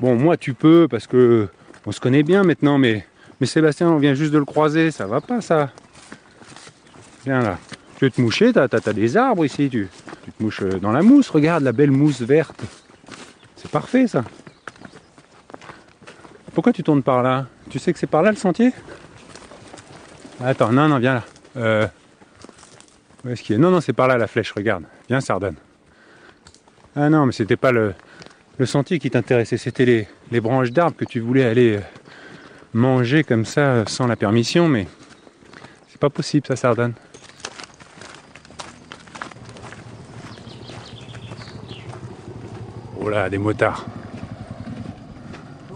Bon, 0.00 0.14
moi 0.14 0.36
tu 0.36 0.54
peux 0.54 0.86
parce 0.88 1.06
que 1.06 1.48
on 1.86 1.92
se 1.92 2.00
connaît 2.00 2.22
bien 2.22 2.44
maintenant, 2.44 2.78
mais, 2.78 3.06
Sébastien, 3.42 3.88
on 3.88 3.96
vient 3.96 4.14
juste 4.14 4.32
de 4.32 4.38
le 4.38 4.44
croiser, 4.44 4.90
ça 4.90 5.06
va 5.06 5.20
pas 5.20 5.40
ça. 5.40 5.70
Viens 7.24 7.40
là. 7.40 7.58
Tu 7.96 8.04
veux 8.04 8.10
te 8.10 8.20
moucher, 8.20 8.52
t'as 8.52 8.66
as, 8.70 8.92
des 8.92 9.16
arbres 9.16 9.44
ici, 9.44 9.68
tu, 9.70 9.88
tu 10.24 10.30
te 10.30 10.42
mouches 10.42 10.62
euh, 10.62 10.78
dans 10.78 10.92
la 10.92 11.02
mousse, 11.02 11.30
regarde 11.30 11.64
la 11.64 11.72
belle 11.72 11.90
mousse 11.90 12.20
verte. 12.20 12.62
C'est 13.56 13.70
parfait 13.70 14.06
ça. 14.06 14.22
Pourquoi 16.54 16.72
tu 16.72 16.82
tournes 16.82 17.02
par 17.02 17.22
là? 17.22 17.46
Tu 17.70 17.78
sais 17.78 17.92
que 17.92 17.98
c'est 17.98 18.06
par 18.06 18.22
là 18.22 18.30
le 18.30 18.36
sentier? 18.36 18.72
Attends, 20.44 20.70
non, 20.70 20.88
non, 20.88 20.98
viens 20.98 21.14
là. 21.14 21.24
Euh, 21.56 21.86
où 23.24 23.30
est-ce 23.30 23.42
qu'il 23.42 23.56
est? 23.56 23.58
Non, 23.58 23.70
non, 23.70 23.80
c'est 23.80 23.92
par 23.92 24.06
là 24.06 24.16
la 24.16 24.26
flèche, 24.26 24.52
regarde. 24.52 24.84
Viens, 25.08 25.20
Sardane. 25.20 25.56
Ah 26.94 27.08
non, 27.10 27.26
mais 27.26 27.32
c'était 27.32 27.56
pas 27.56 27.72
le, 27.72 27.94
le 28.58 28.66
sentier 28.66 28.98
qui 28.98 29.10
t'intéressait, 29.10 29.56
c'était 29.56 29.84
les, 29.84 30.08
les 30.32 30.40
branches 30.40 30.72
d'arbres 30.72 30.96
que 30.96 31.04
tu 31.04 31.20
voulais 31.20 31.44
aller 31.44 31.76
euh, 31.76 31.80
manger 32.74 33.22
comme 33.22 33.44
ça 33.44 33.60
euh, 33.60 33.84
sans 33.86 34.08
la 34.08 34.16
permission, 34.16 34.68
mais 34.68 34.88
c'est 35.88 36.00
pas 36.00 36.10
possible 36.10 36.46
ça, 36.46 36.56
Sardane. 36.56 36.92
Oh 43.00 43.08
là, 43.08 43.30
des 43.30 43.38
motards. 43.38 43.86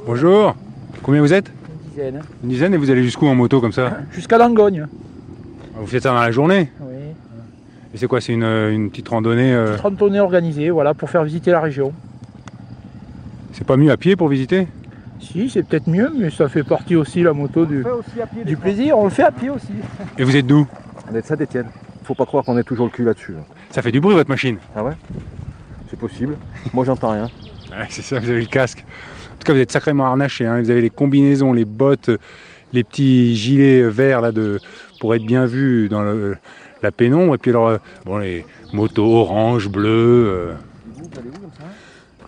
Bonjour. 0.05 0.57
Combien 1.05 1.21
vous 1.21 1.33
êtes? 1.33 1.51
Dizaine. 1.91 2.23
Une 2.43 2.49
dizaine 2.49 2.75
et 2.75 2.77
vous 2.77 2.91
allez 2.91 3.05
jusqu'où 3.05 3.29
en 3.29 3.37
moto 3.37 3.61
comme 3.61 3.73
ça? 3.73 3.99
Jusqu'à 4.13 4.39
Langogne. 4.39 4.89
Vous 5.77 5.87
faites 5.87 6.03
ça 6.03 6.11
dans 6.11 6.21
la 6.21 6.33
journée? 6.33 6.71
Oui. 6.81 6.95
Et 7.95 7.99
c'est 7.99 8.09
quoi 8.09 8.21
C'est 8.21 8.33
une, 8.33 8.43
une 8.45 8.91
petite 8.91 9.09
randonnée 9.09 9.55
euh, 9.55 9.77
Randonnée 9.77 10.21
organisée, 10.21 10.71
voilà, 10.71 10.95
pour 10.95 11.11
faire 11.11 11.23
visiter 11.23 11.53
la 11.53 11.61
région. 11.61 11.93
C'est 13.63 13.67
pas 13.69 13.77
mieux 13.77 13.93
à 13.93 13.97
pied 13.97 14.17
pour 14.17 14.27
visiter 14.27 14.67
Si, 15.21 15.49
c'est 15.49 15.63
peut-être 15.63 15.87
mieux, 15.87 16.11
mais 16.19 16.31
ça 16.31 16.49
fait 16.49 16.65
partie 16.65 16.97
aussi 16.97 17.23
la 17.23 17.33
moto 17.33 17.65
du, 17.65 17.85
du 18.45 18.57
plaisir. 18.57 18.99
On 18.99 19.05
le 19.05 19.11
fait 19.11 19.23
à 19.23 19.31
pied 19.31 19.51
aussi. 19.51 19.71
Et 20.19 20.25
vous 20.25 20.35
êtes 20.35 20.49
d'où 20.49 20.67
On 21.09 21.15
est 21.15 21.21
de 21.23 21.25
Saint-Etienne. 21.27 21.67
Faut 22.03 22.17
pas 22.17 22.27
croire 22.27 22.43
qu'on 22.45 22.59
est 22.59 22.65
toujours 22.65 22.87
le 22.87 22.91
cul 22.91 23.05
là-dessus. 23.05 23.35
hein. 23.39 23.45
Ça 23.71 23.81
fait 23.81 23.93
du 23.93 24.01
bruit 24.01 24.17
votre 24.17 24.29
machine 24.29 24.57
Ah 24.75 24.83
ouais? 24.83 24.95
C'est 25.89 25.97
possible. 25.97 26.37
Moi 26.75 26.85
j'entends 26.85 27.11
rien. 27.13 27.31
Ouais, 27.71 27.87
c'est 27.89 28.03
ça, 28.03 28.19
vous 28.19 28.29
avez 28.29 28.41
le 28.41 28.47
casque. 28.47 28.85
En 29.33 29.37
tout 29.39 29.45
cas, 29.47 29.53
vous 29.55 29.61
êtes 29.61 29.71
sacrément 29.71 30.05
harnaché. 30.07 30.45
hein. 30.45 30.61
Vous 30.61 30.71
avez 30.71 30.81
les 30.83 30.91
combinaisons, 30.91 31.53
les 31.53 31.65
bottes, 31.65 32.11
les 32.73 32.83
petits 32.85 33.35
gilets 33.37 33.89
verts 33.89 34.21
là, 34.23 34.33
de, 34.33 34.59
pour 34.99 35.15
être 35.15 35.25
bien 35.25 35.47
vu 35.47 35.89
dans 35.89 36.03
le- 36.03 36.37
la 36.83 36.91
pénombre. 36.91 37.37
Et 37.37 37.39
puis 37.39 37.51
alors, 37.53 37.69
euh, 37.69 37.79
bon, 38.05 38.19
les 38.19 38.45
motos 38.73 39.07
orange, 39.07 39.69
bleu. 39.71 39.89
euh. 39.89 40.53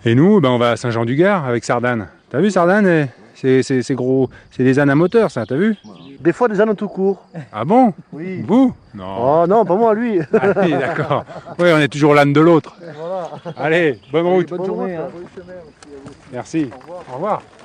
Et 0.05 0.13
nous, 0.15 0.39
ben, 0.39 0.49
on 0.49 0.57
va 0.57 0.71
à 0.71 0.75
Saint-Jean-du-Gard 0.77 1.45
avec 1.45 1.63
Sardane. 1.65 2.07
T'as 2.29 2.39
vu 2.39 2.51
Sardane 2.51 3.07
eh 3.43 3.63
C'est 3.63 3.93
gros, 3.95 4.29
c'est 4.51 4.63
des 4.63 4.79
ânes 4.79 4.89
à 4.89 4.95
moteur, 4.95 5.29
ça, 5.31 5.45
t'as 5.45 5.55
vu 5.55 5.75
Des 6.19 6.31
fois 6.31 6.47
des 6.47 6.61
ânes 6.61 6.75
tout 6.75 6.87
court. 6.87 7.25
Ah 7.51 7.65
bon 7.65 7.93
Oui. 8.13 8.41
Vous 8.47 8.73
Non. 8.93 9.41
Oh 9.43 9.47
non, 9.47 9.65
pas 9.65 9.75
moi, 9.75 9.93
lui. 9.93 10.19
Ah 10.33 10.47
oui, 10.63 10.71
d'accord. 10.71 11.25
Oui, 11.59 11.69
on 11.73 11.79
est 11.79 11.87
toujours 11.87 12.13
l'âne 12.13 12.33
de 12.33 12.41
l'autre. 12.41 12.75
Allez, 13.57 13.99
bonne 14.11 14.25
route. 14.27 14.49
Bonne 14.49 14.65
journée. 14.65 14.95
hein. 14.95 15.07
Merci. 16.31 16.69
Au 17.11 17.15
revoir. 17.15 17.41
Ah, 17.41 17.63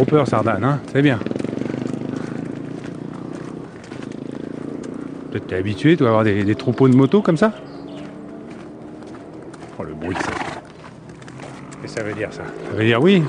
trop 0.00 0.10
peur, 0.10 0.26
Sardane, 0.26 0.64
hein 0.64 0.80
C'est 0.90 1.02
bien. 1.02 1.18
Peut-être 5.30 5.46
t'es 5.46 5.56
habitué, 5.56 5.94
tu 5.94 6.04
vas 6.04 6.08
avoir 6.08 6.24
des, 6.24 6.42
des 6.42 6.54
troupeaux 6.54 6.88
de 6.88 6.96
motos 6.96 7.20
comme 7.20 7.36
ça? 7.36 7.52
Oh, 9.78 9.82
le 9.82 9.92
bruit 9.92 10.14
que 10.14 10.24
ça 10.24 10.30
que 11.82 11.88
ça 11.88 12.02
veut 12.02 12.14
dire, 12.14 12.32
ça? 12.32 12.44
Ça 12.44 12.76
veut 12.76 12.84
dire 12.84 13.02
oui. 13.02 13.22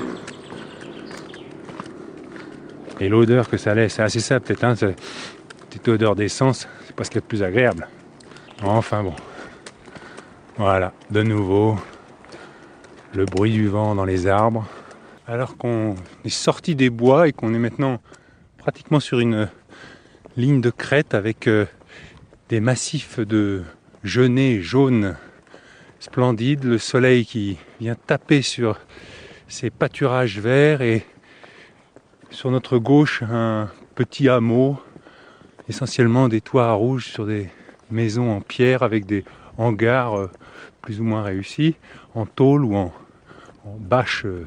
Et 3.00 3.08
l'odeur 3.10 3.50
que 3.50 3.58
ça 3.58 3.74
laisse, 3.74 3.94
c'est 3.94 4.02
assez 4.02 4.20
ça, 4.20 4.40
peut-être, 4.40 4.64
hein 4.64 4.74
cette 4.74 4.98
petite 5.68 5.88
odeur 5.88 6.14
d'essence, 6.16 6.66
c'est 6.86 6.96
pas 6.96 7.04
ce 7.04 7.10
qu'il 7.10 7.16
y 7.16 7.18
a 7.18 7.20
de 7.20 7.26
plus 7.26 7.42
agréable. 7.42 7.86
Enfin 8.62 9.02
bon. 9.02 9.14
Voilà, 10.56 10.92
de 11.10 11.22
nouveau, 11.22 11.76
le 13.14 13.26
bruit 13.26 13.52
du 13.52 13.68
vent 13.68 13.94
dans 13.94 14.06
les 14.06 14.26
arbres. 14.26 14.64
Alors 15.28 15.56
qu'on 15.56 15.94
est 16.24 16.28
sorti 16.28 16.74
des 16.74 16.90
bois 16.90 17.28
et 17.28 17.32
qu'on 17.32 17.54
est 17.54 17.58
maintenant 17.58 18.00
pratiquement 18.58 18.98
sur 18.98 19.20
une 19.20 19.48
ligne 20.36 20.60
de 20.60 20.70
crête 20.70 21.14
avec 21.14 21.46
euh, 21.46 21.66
des 22.48 22.58
massifs 22.58 23.20
de 23.20 23.62
genêts 24.02 24.60
jaunes 24.60 25.16
splendides, 26.00 26.64
le 26.64 26.78
soleil 26.78 27.24
qui 27.24 27.56
vient 27.80 27.94
taper 27.94 28.42
sur 28.42 28.80
ces 29.46 29.70
pâturages 29.70 30.40
verts 30.40 30.82
et 30.82 31.06
sur 32.30 32.50
notre 32.50 32.78
gauche 32.78 33.22
un 33.22 33.70
petit 33.94 34.28
hameau, 34.28 34.76
essentiellement 35.68 36.28
des 36.28 36.40
toits 36.40 36.72
rouges 36.72 37.06
sur 37.06 37.26
des 37.26 37.48
maisons 37.92 38.30
en 38.32 38.40
pierre 38.40 38.82
avec 38.82 39.06
des 39.06 39.24
hangars 39.56 40.18
euh, 40.18 40.30
plus 40.80 41.00
ou 41.00 41.04
moins 41.04 41.22
réussis, 41.22 41.76
en 42.16 42.26
tôle 42.26 42.64
ou 42.64 42.74
en, 42.74 42.92
bâche, 43.78 44.24
euh, 44.24 44.44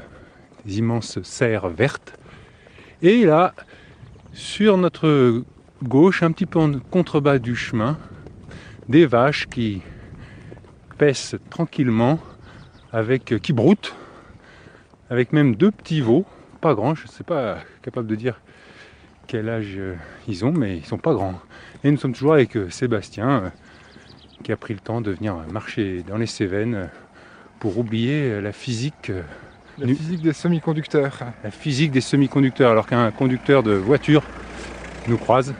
immenses 0.67 1.22
serres 1.24 1.69
vertes. 1.69 2.17
Et 3.01 3.25
là, 3.25 3.53
sur 4.34 4.77
notre 4.77 5.43
gauche, 5.84 6.24
un 6.24 6.31
petit 6.31 6.45
peu 6.45 6.60
en 6.60 6.79
contrebas 6.79 7.39
du 7.39 7.55
chemin, 7.55 7.98
des 8.89 9.05
vaches 9.05 9.48
qui 9.48 9.81
paissent 10.98 11.36
tranquillement, 11.50 12.19
avec, 12.91 13.36
qui 13.41 13.53
broutent, 13.53 13.95
avec 15.10 15.34
même 15.34 15.55
deux 15.55 15.72
petits 15.72 16.01
veaux, 16.01 16.25
pas 16.62 16.74
grands, 16.74 16.95
je 16.95 17.03
ne 17.03 17.10
sais 17.10 17.24
pas 17.24 17.60
capable 17.81 18.07
de 18.07 18.15
dire 18.15 18.39
quel 19.27 19.50
âge 19.50 19.75
euh, 19.77 19.95
ils 20.27 20.45
ont, 20.45 20.51
mais 20.51 20.77
ils 20.77 20.86
sont 20.86 20.98
pas 20.98 21.13
grands. 21.13 21.39
Et 21.84 21.91
nous 21.91 21.98
sommes 21.98 22.13
toujours 22.13 22.34
avec 22.34 22.55
euh, 22.55 22.69
Sébastien, 22.69 23.29
euh, 23.29 23.50
qui 24.43 24.51
a 24.51 24.57
pris 24.57 24.74
le 24.74 24.79
temps 24.79 25.01
de 25.01 25.12
venir 25.12 25.36
marcher 25.51 26.03
dans 26.07 26.17
les 26.17 26.25
Cévennes 26.25 26.89
pour 27.60 27.77
oublier 27.77 28.41
la 28.41 28.51
physique, 28.51 29.12
La 29.77 29.88
Nu- 29.88 29.96
physique 29.96 30.22
des 30.22 30.34
semi-conducteurs. 30.34 31.20
la 31.44 31.51
physique 31.51 31.91
des 31.91 32.01
semi-conducteurs, 32.01 32.72
alors 32.72 32.88
qu'un 32.88 33.12
conducteur 33.12 33.62
de 33.62 33.74
voiture 33.74 34.24
nous 35.08 35.17
croise. 35.17 35.53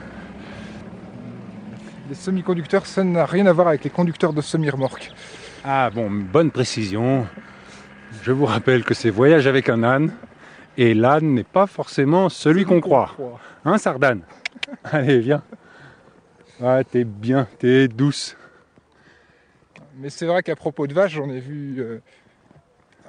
Les 2.08 2.14
semi-conducteurs, 2.14 2.86
ça 2.86 3.04
n'a 3.04 3.26
rien 3.26 3.46
à 3.46 3.52
voir 3.52 3.68
avec 3.68 3.84
les 3.84 3.90
conducteurs 3.90 4.32
de 4.32 4.40
semi-remorques. 4.40 5.12
Ah 5.64 5.90
bon, 5.90 6.10
bonne 6.10 6.50
précision. 6.50 7.26
Je 8.22 8.32
vous 8.32 8.46
rappelle 8.46 8.84
que 8.84 8.94
c'est 8.94 9.10
voyage 9.10 9.46
avec 9.46 9.68
un 9.68 9.82
âne, 9.82 10.12
et 10.78 10.94
l'âne 10.94 11.34
n'est 11.34 11.44
pas 11.44 11.66
forcément 11.66 12.28
celui 12.28 12.64
qu'on 12.64 12.80
croit. 12.80 13.14
Hein, 13.64 13.76
Sardane? 13.78 14.22
Allez, 14.84 15.18
viens. 15.18 15.42
Ah, 16.62 16.82
t'es 16.84 17.04
bien, 17.04 17.46
t'es 17.58 17.86
douce. 17.88 18.36
Mais 19.98 20.08
c'est 20.08 20.26
vrai 20.26 20.42
qu'à 20.42 20.56
propos 20.56 20.86
de 20.86 20.94
vaches, 20.94 21.12
j'en 21.14 21.28
ai 21.28 21.40
vu 21.40 21.76
euh, 21.80 22.00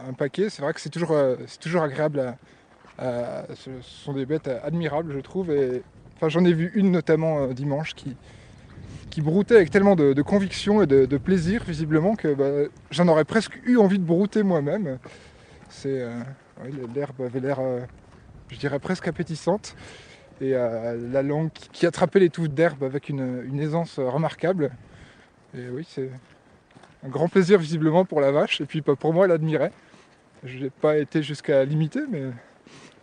un 0.07 0.13
paquet. 0.13 0.49
C'est 0.49 0.61
vrai 0.61 0.73
que 0.73 0.81
c'est 0.81 0.89
toujours, 0.89 1.11
euh, 1.11 1.35
toujours 1.59 1.83
agréable 1.83 2.35
à, 2.97 3.43
Ce 3.55 3.71
sont 3.81 4.13
des 4.13 4.25
bêtes 4.25 4.49
admirables, 4.63 5.13
je 5.13 5.19
trouve. 5.19 5.53
Enfin, 6.15 6.29
j'en 6.29 6.43
ai 6.45 6.53
vu 6.53 6.71
une 6.75 6.91
notamment 6.91 7.43
euh, 7.43 7.53
dimanche 7.53 7.93
qui, 7.93 8.15
qui 9.09 9.21
broutait 9.21 9.55
avec 9.55 9.69
tellement 9.69 9.95
de, 9.95 10.21
conviction 10.21 10.81
et 10.81 10.87
de, 10.87 11.17
plaisir, 11.17 11.63
visiblement, 11.63 12.15
que 12.15 12.33
bah, 12.33 12.69
j'en 12.91 13.07
aurais 13.07 13.25
presque 13.25 13.59
eu 13.65 13.77
envie 13.77 13.99
de 13.99 14.03
brouter 14.03 14.43
moi-même. 14.43 14.97
Euh, 15.85 16.23
l'herbe 16.95 17.21
avait 17.21 17.39
l'air, 17.39 17.59
je 18.49 18.57
dirais, 18.57 18.79
presque 18.79 19.07
appétissante. 19.07 19.75
Et 20.39 20.51
la 20.51 21.23
langue 21.23 21.49
qui, 21.51 21.87
attrapait 21.87 22.19
les 22.19 22.29
touffes 22.29 22.49
d'herbe 22.49 22.83
avec 22.83 23.09
une, 23.09 23.59
aisance 23.59 23.99
remarquable. 23.99 24.71
Et 25.55 25.69
oui, 25.71 25.85
c'est 25.87 26.09
un 27.03 27.09
grand 27.09 27.27
plaisir 27.27 27.59
visiblement 27.59 28.05
pour 28.05 28.21
la 28.21 28.31
vache. 28.31 28.61
Et 28.61 28.65
puis 28.65 28.81
bah, 28.81 28.93
pour 28.95 29.13
moi, 29.13 29.25
elle 29.25 29.31
admirait. 29.31 29.71
Je 30.43 30.57
n'ai 30.59 30.69
pas 30.69 30.97
été 30.97 31.21
jusqu'à 31.23 31.63
l'imiter, 31.65 32.01
mais 32.09 32.23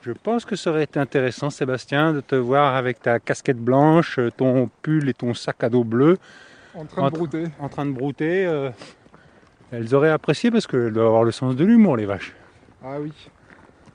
Je 0.03 0.12
pense 0.12 0.44
que 0.44 0.57
ça 0.57 0.70
aurait 0.70 0.85
été 0.85 1.01
intéressant, 1.01 1.51
Sébastien, 1.51 2.12
de 2.12 2.20
te 2.20 2.35
voir 2.35 2.75
avec 2.77 3.01
ta 3.01 3.18
casquette 3.18 3.59
blanche, 3.59 4.20
ton 4.37 4.70
pull 4.83 5.09
et 5.09 5.14
ton 5.14 5.35
sac 5.35 5.64
à 5.64 5.68
dos 5.68 5.85
bleu, 5.85 6.18
en 6.75 6.85
train 6.85 7.11
de 7.11 7.16
brouter. 7.16 7.44
en 7.61 7.68
train 7.68 7.87
de 7.87 7.92
brouter. 7.92 8.47
euh, 8.47 8.70
elles 9.73 9.94
auraient 9.94 10.11
apprécié 10.11 10.51
parce 10.51 10.66
qu'elles 10.66 10.92
doivent 10.92 11.07
avoir 11.07 11.25
le 11.25 11.33
sens 11.33 11.57
de 11.57 11.64
l'humour, 11.64 11.97
les 11.97 12.05
vaches. 12.07 12.35
Ah 12.85 12.97
oui, 13.01 13.12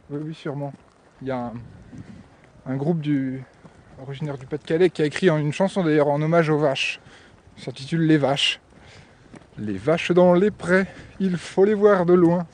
oui, 0.09 0.19
oui, 0.25 0.33
sûrement. 0.33 0.73
Il 1.21 1.27
y 1.27 1.31
a 1.31 1.37
un, 1.37 1.53
un 2.65 2.75
groupe 2.75 2.99
du, 3.01 3.43
originaire 4.01 4.37
du 4.37 4.45
Pas-de-Calais 4.45 4.89
qui 4.89 5.01
a 5.01 5.05
écrit 5.05 5.29
une 5.29 5.53
chanson 5.53 5.83
d'ailleurs 5.83 6.07
en 6.07 6.21
hommage 6.21 6.49
aux 6.49 6.57
vaches. 6.57 6.99
S'intitule 7.55 8.01
Les 8.01 8.17
vaches. 8.17 8.59
Les 9.57 9.77
vaches 9.77 10.11
dans 10.11 10.33
les 10.33 10.51
prés, 10.51 10.85
il 11.19 11.37
faut 11.37 11.65
les 11.65 11.73
voir 11.75 12.05
de 12.05 12.13
loin. 12.13 12.47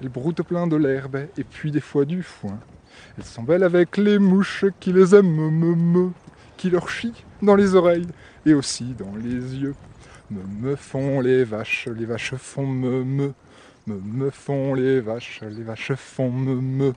Elles 0.00 0.08
broutent 0.08 0.42
plein 0.42 0.66
de 0.66 0.76
l'herbe 0.76 1.26
et 1.36 1.44
puis 1.44 1.70
des 1.70 1.80
fois 1.80 2.04
du 2.04 2.22
foin. 2.22 2.58
Elles 3.18 3.24
sont 3.24 3.42
belles 3.42 3.64
avec 3.64 3.96
les 3.98 4.18
mouches 4.18 4.64
qui 4.80 4.92
les 4.92 5.14
aiment, 5.14 5.50
me, 5.50 5.74
me, 5.74 6.10
qui 6.56 6.70
leur 6.70 6.88
chient 6.88 7.24
dans 7.42 7.54
les 7.54 7.74
oreilles 7.74 8.06
et 8.46 8.54
aussi 8.54 8.94
dans 8.98 9.14
les 9.16 9.56
yeux. 9.56 9.74
Me, 10.30 10.40
me 10.68 10.76
font 10.76 11.20
les 11.20 11.44
vaches, 11.44 11.88
les 11.88 12.06
vaches 12.06 12.34
font 12.36 12.66
me, 12.66 13.04
me. 13.04 13.34
Me, 13.86 13.94
me 13.94 14.30
font 14.30 14.74
les 14.74 15.00
vaches, 15.00 15.40
les 15.42 15.62
vaches 15.62 15.92
font 15.94 16.30
me, 16.30 16.54
me. 16.54 16.92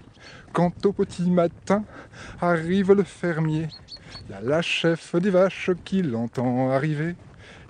Quand 0.54 0.86
au 0.86 0.94
petit 0.94 1.30
matin 1.30 1.84
arrive 2.40 2.94
le 2.94 3.04
fermier, 3.04 3.68
il 4.28 4.32
y 4.32 4.34
a 4.34 4.42
la 4.42 4.62
chef 4.62 5.16
des 5.16 5.30
vaches 5.30 5.72
qui 5.84 6.04
l'entend 6.04 6.72
arriver. 6.72 7.16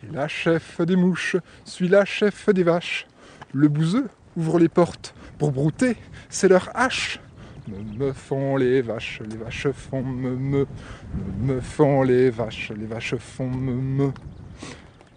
Et 0.04 0.14
la 0.14 0.28
chef 0.28 0.82
des 0.82 0.96
mouches 0.96 1.38
suit 1.66 1.88
la 1.88 2.06
chef 2.06 2.50
des 2.50 2.64
vaches. 2.64 3.08
Le 3.54 3.68
bouseux 3.68 4.10
ouvre 4.36 4.60
les 4.60 4.70
portes 4.70 5.16
pour 5.38 5.52
brouter, 5.52 5.96
c'est 6.30 6.48
leur 6.48 6.70
hache. 6.76 7.20
Me, 7.68 8.06
me 8.06 8.14
font 8.14 8.58
les 8.58 8.82
vaches, 8.82 9.22
les 9.30 9.38
vaches 9.38 9.72
font 9.72 10.04
me, 10.04 10.36
me. 10.36 10.68
Me, 11.14 11.54
me 11.54 11.62
font 11.62 12.04
les 12.04 12.30
vaches, 12.30 12.72
les 12.76 12.86
vaches 12.86 13.16
font 13.16 13.50
me, 13.50 13.74
me. 13.74 14.12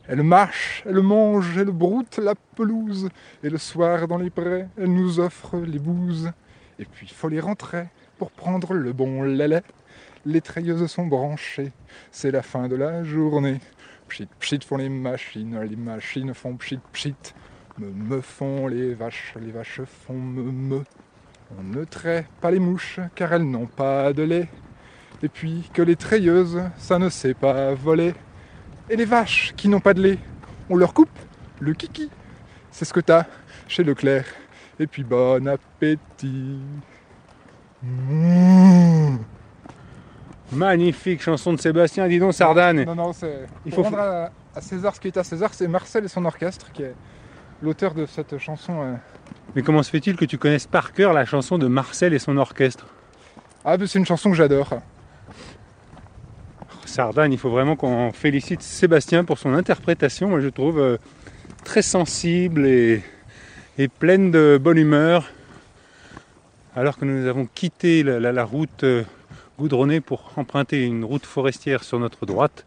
Elle 0.09 0.23
marche, 0.23 0.85
elle 0.87 1.03
mange, 1.03 1.59
elle 1.59 1.71
broute 1.71 2.19
la 2.19 2.35
pelouse. 2.55 3.09
Et 3.43 3.51
le 3.51 3.59
soir 3.59 4.07
dans 4.07 4.19
les 4.19 4.31
prés, 4.31 4.67
elle 4.79 4.93
nous 4.93 5.19
offre 5.19 5.57
les 5.59 5.81
bouses. 5.81 6.31
Et 6.79 6.85
puis 6.85 7.09
faut 7.09 7.29
les 7.29 7.41
rentrer 7.41 7.89
pour 8.17 8.31
prendre 8.31 8.75
le 8.75 8.93
bon 8.93 9.23
lait. 9.23 9.63
Les 10.25 10.41
treilleuses 10.41 10.87
sont 10.87 11.07
branchées, 11.07 11.73
c'est 12.11 12.31
la 12.31 12.43
fin 12.43 12.69
de 12.69 12.77
la 12.77 13.03
journée. 13.03 13.61
Pchit 14.09 14.29
pchit 14.39 14.61
font 14.65 14.77
les 14.77 14.89
machines, 14.89 15.59
les 15.61 15.77
machines 15.77 16.33
font 16.35 16.57
pchit 16.57 16.79
pchit. 16.93 17.15
Me 17.79 17.89
me 17.89 18.21
font 18.23 18.69
les 18.69 18.95
vaches, 18.95 19.35
les 19.39 19.51
vaches 19.51 19.83
font 19.85 20.15
me 20.15 20.51
me. 20.51 20.83
On 21.59 21.63
ne 21.63 21.85
traite 21.85 22.27
pas 22.41 22.51
les 22.51 22.59
mouches 22.59 23.01
car 23.15 23.35
elles 23.35 23.49
n'ont 23.49 23.67
pas 23.67 24.15
de 24.15 24.23
lait. 24.23 24.49
Et 25.23 25.29
puis 25.29 25.71
que 25.75 25.83
les 25.83 25.97
treilleuses, 25.97 26.63
ça 26.79 26.99
ne 26.99 27.11
sait 27.11 27.35
pas 27.35 27.75
voler. 27.75 28.15
Et 28.89 28.97
les 28.97 29.05
vaches 29.05 29.53
qui 29.57 29.69
n'ont 29.69 29.81
pas 29.81 29.93
de 29.93 30.01
lait, 30.01 30.19
on 30.71 30.77
leur 30.77 30.95
coupe 30.95 31.19
le 31.61 31.75
kiki. 31.75 32.11
C'est 32.71 32.87
ce 32.87 32.95
que 32.95 33.01
t'as 33.01 33.27
chez 33.69 33.85
Leclerc. 33.85 34.25
Et 34.79 34.87
puis 34.87 35.05
bon 35.05 35.47
appétit. 35.47 36.59
Mmh. 37.83 39.19
Magnifique 40.53 41.21
chanson 41.21 41.53
de 41.53 41.61
Sébastien, 41.61 42.09
dis 42.09 42.19
donc 42.19 42.33
Sardane. 42.33 42.85
Non, 42.85 42.95
non, 42.95 43.13
c'est. 43.13 43.47
Il 43.67 43.73
faut 43.73 43.83
rendre 43.83 43.99
à, 43.99 44.31
à 44.55 44.61
César 44.63 44.95
ce 44.95 45.01
qui 45.01 45.09
est 45.09 45.17
à 45.19 45.25
César, 45.25 45.53
c'est 45.53 45.69
Marcel 45.69 46.07
et 46.07 46.09
son 46.09 46.25
orchestre 46.25 46.73
qui 46.73 46.83
est 46.83 46.95
l'auteur 47.63 47.95
de 47.95 48.07
cette 48.07 48.39
chanson. 48.39 48.83
euh. 48.83 48.95
Mais 49.55 49.63
comment 49.63 49.83
se 49.83 49.91
fait-il 49.91 50.17
que 50.17 50.25
tu 50.25 50.39
connaisses 50.39 50.67
par 50.67 50.93
cœur 50.93 51.13
la 51.13 51.25
chanson 51.25 51.59
de 51.59 51.67
Marcel 51.67 52.13
et 52.15 52.19
son 52.19 52.37
orchestre? 52.37 52.87
Ah, 53.65 53.77
c'est 53.79 53.99
une 53.99 54.07
chanson 54.07 54.31
que 54.31 54.37
j'adore. 54.37 54.71
Sardane, 56.85 57.33
il 57.33 57.39
faut 57.39 57.51
vraiment 57.51 57.77
qu'on 57.77 58.13
félicite 58.13 58.63
Sébastien 58.63 59.25
pour 59.25 59.39
son 59.39 59.53
interprétation, 59.55 60.29
moi 60.29 60.41
je 60.41 60.49
trouve 60.49 60.79
euh, 60.79 60.97
très 61.65 61.83
sensible 61.83 62.65
et, 62.67 63.03
et 63.77 63.89
pleine 63.89 64.31
de 64.31 64.59
bonne 64.63 64.79
humeur. 64.79 65.31
Alors 66.77 66.97
que 66.99 67.05
nous 67.05 67.27
avons 67.27 67.47
quitté 67.47 68.03
la, 68.03 68.21
la- 68.21 68.33
la 68.33 68.45
route 68.45 68.85
euh, 68.85 69.03
goudronnée 69.59 70.01
pour 70.01 70.31
emprunter 70.37 70.85
une 70.85 71.05
route 71.05 71.27
forestière 71.27 71.83
sur 71.83 71.99
notre 71.99 72.25
droite 72.27 72.65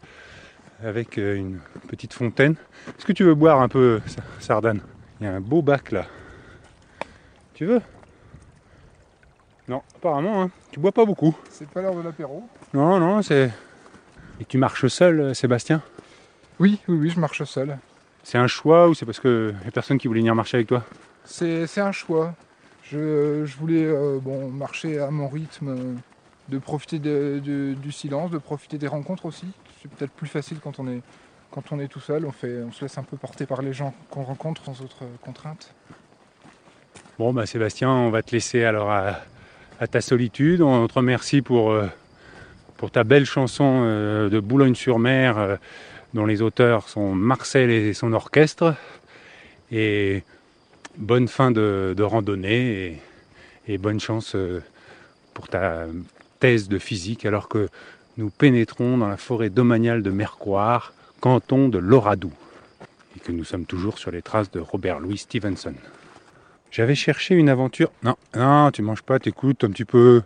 avec 0.82 1.18
euh, 1.18 1.36
une 1.36 1.60
petite 1.88 2.12
fontaine. 2.12 2.54
Est-ce 2.88 3.04
que 3.06 3.12
tu 3.12 3.24
veux 3.24 3.34
boire 3.34 3.60
un 3.60 3.68
peu, 3.68 4.00
Sa- 4.06 4.22
Sardane? 4.40 4.80
Il 5.20 5.26
y 5.26 5.28
a 5.28 5.32
un 5.34 5.40
beau 5.40 5.62
bac 5.62 5.92
là. 5.92 6.06
Tu 7.54 7.66
veux? 7.66 7.82
Non, 9.68 9.82
apparemment, 9.96 10.42
hein. 10.42 10.50
tu 10.72 10.80
bois 10.80 10.92
pas 10.92 11.04
beaucoup. 11.04 11.36
C'est 11.50 11.68
pas 11.68 11.82
l'heure 11.82 11.94
de 11.94 12.02
l'apéro. 12.02 12.42
Non, 12.74 12.98
non, 12.98 13.22
c'est. 13.22 13.50
Et 14.40 14.44
tu 14.44 14.58
marches 14.58 14.86
seul, 14.86 15.20
euh, 15.20 15.34
Sébastien? 15.34 15.82
Oui, 16.58 16.80
oui, 16.88 16.96
oui, 16.96 17.10
je 17.10 17.20
marche 17.20 17.42
seul. 17.44 17.78
C'est 18.22 18.38
un 18.38 18.46
choix 18.46 18.88
ou 18.88 18.94
c'est 18.94 19.06
parce 19.06 19.20
que 19.20 19.54
y 19.64 19.68
a 19.68 19.70
personne 19.70 19.98
qui 19.98 20.08
voulait 20.08 20.20
venir 20.20 20.34
marcher 20.34 20.56
avec 20.56 20.68
toi? 20.68 20.84
C'est 21.24 21.66
c'est 21.66 21.80
un 21.80 21.92
choix. 21.92 22.34
Je, 22.84 23.44
je 23.44 23.56
voulais 23.58 23.84
euh, 23.84 24.18
bon, 24.20 24.48
marcher 24.50 24.98
à 24.98 25.10
mon 25.10 25.28
rythme, 25.28 25.96
de 26.48 26.58
profiter 26.58 26.98
de- 26.98 27.40
de- 27.44 27.74
du 27.74 27.92
silence, 27.92 28.30
de 28.30 28.38
profiter 28.38 28.78
des 28.78 28.88
rencontres 28.88 29.26
aussi. 29.26 29.46
C'est 29.80 29.90
peut-être 29.90 30.12
plus 30.12 30.26
facile 30.26 30.58
quand 30.62 30.78
on 30.78 30.88
est, 30.88 31.00
quand 31.50 31.72
on 31.72 31.80
est 31.80 31.88
tout 31.88 32.00
seul. 32.00 32.26
On, 32.26 32.32
se 32.32 32.82
laisse 32.82 32.98
un 32.98 33.02
peu 33.02 33.16
porter 33.16 33.46
par 33.46 33.62
les 33.62 33.72
gens 33.72 33.94
qu'on 34.10 34.22
rencontre 34.22 34.64
sans 34.64 34.80
autre 34.82 35.04
contrainte. 35.22 35.74
Bon, 37.18 37.32
bah 37.32 37.46
Sébastien, 37.46 37.90
on 37.90 38.10
va 38.10 38.22
te 38.22 38.32
laisser 38.32 38.64
alors 38.64 38.90
à, 38.90 39.16
ta 39.90 40.00
solitude. 40.02 40.60
On 40.60 40.86
te 40.86 40.94
remercie 40.94 41.40
pour, 41.40 41.70
euh, 41.70 41.88
ta 42.92 43.04
belle 43.04 43.24
chanson 43.24 43.82
euh, 43.84 44.28
de 44.28 44.38
Boulogne-sur-Mer, 44.38 45.38
euh, 45.38 45.56
dont 46.12 46.26
les 46.26 46.42
auteurs 46.42 46.88
sont 46.88 47.14
Marcel 47.14 47.70
et 47.70 47.94
son 47.94 48.12
orchestre. 48.12 48.74
Et 49.72 50.24
bonne 50.98 51.28
fin 51.28 51.50
de, 51.50 52.02
randonnée 52.02 52.86
et, 52.86 53.02
et 53.66 53.78
bonne 53.78 54.00
chance 54.00 54.34
euh, 54.34 54.62
pour 55.32 55.48
ta 55.48 55.86
thèse 56.38 56.68
de 56.68 56.78
physique, 56.78 57.24
alors 57.24 57.48
que 57.48 57.68
nous 58.20 58.28
pénétrons 58.28 58.98
dans 58.98 59.08
la 59.08 59.16
forêt 59.16 59.48
domaniale 59.48 60.02
de 60.02 60.10
Mercoire, 60.10 60.92
canton 61.20 61.70
de 61.70 61.78
l'Oradou, 61.78 62.30
et 63.16 63.20
que 63.20 63.32
nous 63.32 63.44
sommes 63.44 63.64
toujours 63.64 63.98
sur 63.98 64.10
les 64.10 64.20
traces 64.20 64.50
de 64.50 64.60
Robert 64.60 65.00
Louis 65.00 65.16
Stevenson. 65.16 65.72
J'avais 66.70 66.94
cherché 66.94 67.34
une 67.34 67.48
aventure. 67.48 67.90
Non, 68.02 68.16
non, 68.36 68.70
tu 68.72 68.82
manges 68.82 69.02
pas, 69.02 69.18
t'écoutes 69.18 69.64
un 69.64 69.70
petit 69.70 69.86
peu. 69.86 70.20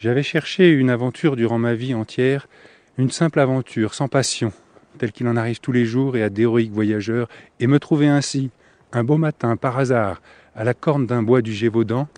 J'avais 0.00 0.24
cherché 0.24 0.68
une 0.70 0.90
aventure 0.90 1.36
durant 1.36 1.58
ma 1.60 1.74
vie 1.74 1.94
entière, 1.94 2.48
une 2.98 3.12
simple 3.12 3.38
aventure, 3.38 3.94
sans 3.94 4.08
passion, 4.08 4.52
telle 4.98 5.12
qu'il 5.12 5.28
en 5.28 5.36
arrive 5.36 5.60
tous 5.60 5.72
les 5.72 5.84
jours 5.84 6.16
et 6.16 6.24
à 6.24 6.30
d'héroïques 6.30 6.72
voyageurs, 6.72 7.28
et 7.60 7.68
me 7.68 7.78
trouver 7.78 8.08
ainsi, 8.08 8.50
un 8.92 9.04
beau 9.04 9.18
matin, 9.18 9.56
par 9.56 9.78
hasard, 9.78 10.20
à 10.56 10.64
la 10.64 10.74
corne 10.74 11.06
d'un 11.06 11.22
bois 11.22 11.42
du 11.42 11.52
Gévaudan, 11.52 12.08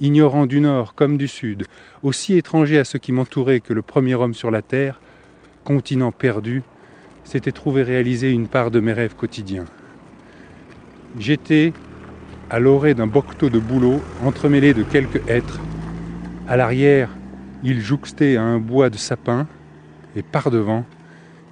ignorant 0.00 0.46
du 0.46 0.60
nord 0.60 0.94
comme 0.94 1.16
du 1.16 1.28
sud, 1.28 1.64
aussi 2.02 2.34
étranger 2.36 2.78
à 2.78 2.84
ce 2.84 2.98
qui 2.98 3.12
m'entourait 3.12 3.60
que 3.60 3.72
le 3.72 3.82
premier 3.82 4.14
homme 4.14 4.34
sur 4.34 4.50
la 4.50 4.62
terre, 4.62 5.00
continent 5.64 6.12
perdu, 6.12 6.62
s'était 7.24 7.52
trouvé 7.52 7.82
réaliser 7.82 8.30
une 8.30 8.48
part 8.48 8.70
de 8.70 8.80
mes 8.80 8.92
rêves 8.92 9.14
quotidiens. 9.14 9.64
J'étais 11.18 11.72
à 12.50 12.58
l'orée 12.58 12.94
d'un 12.94 13.06
bocteau 13.06 13.48
de 13.48 13.58
bouleau 13.58 14.00
entremêlé 14.22 14.74
de 14.74 14.82
quelques 14.82 15.26
hêtres. 15.28 15.60
À 16.46 16.56
l'arrière, 16.56 17.10
il 17.62 17.80
jouxtait 17.80 18.36
à 18.36 18.42
un 18.42 18.58
bois 18.58 18.90
de 18.90 18.98
sapin, 18.98 19.46
et 20.16 20.22
par 20.22 20.50
devant, 20.50 20.84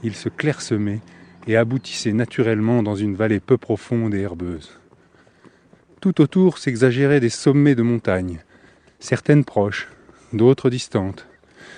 il 0.03 0.15
se 0.15 0.29
clairsemait 0.29 1.01
et 1.47 1.57
aboutissait 1.57 2.13
naturellement 2.13 2.83
dans 2.83 2.95
une 2.95 3.15
vallée 3.15 3.41
peu 3.41 3.57
profonde 3.57 4.15
et 4.15 4.21
herbeuse. 4.21 4.82
Tout 6.03 6.21
autour 6.21 6.59
s'exagéraient 6.59 7.21
des 7.21 7.29
sommets 7.29 7.77
de 7.77 7.83
montagnes, 7.83 8.41
certaines 8.99 9.45
proches, 9.45 9.89
d'autres 10.33 10.69
distantes. 10.69 11.29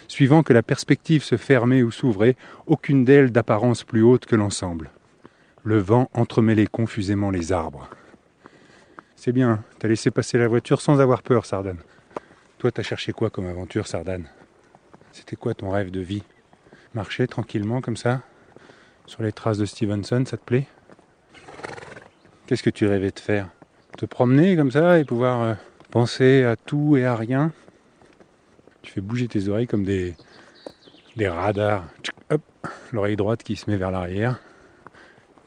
Suivant 0.09 0.43
que 0.43 0.55
la 0.55 0.63
perspective 0.63 1.23
se 1.23 1.37
fermait 1.37 1.83
ou 1.83 1.91
s'ouvrait, 1.91 2.35
aucune 2.67 3.05
d'elles 3.05 3.33
d'apparence 3.33 3.85
plus 3.85 4.03
haute 4.03 4.25
que 4.25 4.35
l'ensemble. 4.35 4.91
Le 5.63 5.77
vent 5.77 6.09
entremêlait 6.15 6.67
confusément 6.67 7.31
les 7.31 7.53
arbres. 7.53 7.91
C'est 9.15 9.33
bien, 9.33 9.63
t'as 9.79 9.89
laissé 9.89 10.11
passer 10.11 10.39
la 10.39 10.49
voiture 10.49 10.81
sans 10.81 11.03
avoir 11.03 11.23
peur, 11.23 11.45
Sardane. 11.45 11.83
Toi, 12.57 12.73
t'as 12.73 12.83
cherché 12.83 13.13
quoi 13.13 13.29
comme 13.29 13.47
aventure, 13.47 13.87
Sardane 13.87 14.31
C'était 15.13 15.37
quoi 15.37 15.53
ton 15.53 15.69
rêve 15.69 15.91
de 15.91 16.01
vie? 16.01 16.23
Marcher 16.95 17.27
tranquillement 17.27 17.83
comme 17.83 17.99
ça? 17.99 18.23
Sur 19.05 19.23
les 19.23 19.33
traces 19.33 19.59
de 19.59 19.67
Stevenson, 19.67 20.25
ça 20.25 20.39
te 20.39 20.45
plaît? 20.45 20.67
Qu'est-ce 22.47 22.63
que 22.63 22.71
tu 22.71 22.87
rêvais 22.87 23.11
de 23.11 23.21
faire? 23.21 23.51
Te 23.97 24.07
promener 24.07 24.57
comme 24.57 24.71
ça 24.71 24.99
et 24.99 25.05
pouvoir 25.05 25.43
euh, 25.43 25.55
penser 25.91 26.43
à 26.45 26.57
tout 26.57 26.97
et 26.97 27.05
à 27.05 27.15
rien 27.15 27.53
Tu 28.83 28.91
fais 28.93 29.01
bouger 29.01 29.29
tes 29.29 29.49
oreilles 29.49 29.67
comme 29.69 29.85
des, 29.85 30.15
des 31.17 31.29
radars. 31.29 31.85
Hop, 32.31 32.43
l'oreille 32.93 33.17
droite 33.17 33.43
qui 33.43 33.57
se 33.57 33.71
met 33.71 33.77
vers 33.77 33.91
l'arrière. 33.93 34.41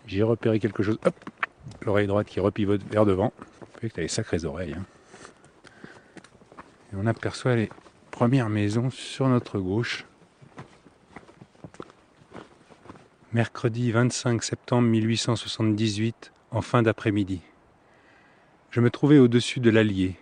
J'ai 0.05 0.23
repéré 0.23 0.60
quelque 0.60 0.81
chose. 0.81 0.97
Hop, 1.05 1.15
l'oreille 1.81 2.07
droite 2.07 2.27
qui 2.27 2.39
repivote 2.39 2.81
vers 2.89 3.05
devant. 3.05 3.33
Que 3.81 3.88
t'as 3.88 4.01
des 4.01 4.07
sacrées 4.07 4.45
oreilles. 4.45 4.75
hein. 4.77 4.86
Et 6.93 6.95
on 6.95 7.05
aperçoit 7.05 7.55
les 7.55 7.69
premières 8.12 8.49
maisons 8.49 8.89
sur 8.89 9.27
notre 9.27 9.60
gauche. 9.60 10.05
Mercredi 13.33 13.91
25 13.91 14.41
septembre 14.41 14.88
1878, 14.88 16.31
en 16.51 16.62
fin 16.62 16.81
d'après-midi. 16.81 17.41
Je 18.77 18.81
me 18.83 18.91
trouvais 18.91 19.17
au-dessus 19.17 19.59
de 19.59 19.71
l'Allier. 19.71 20.13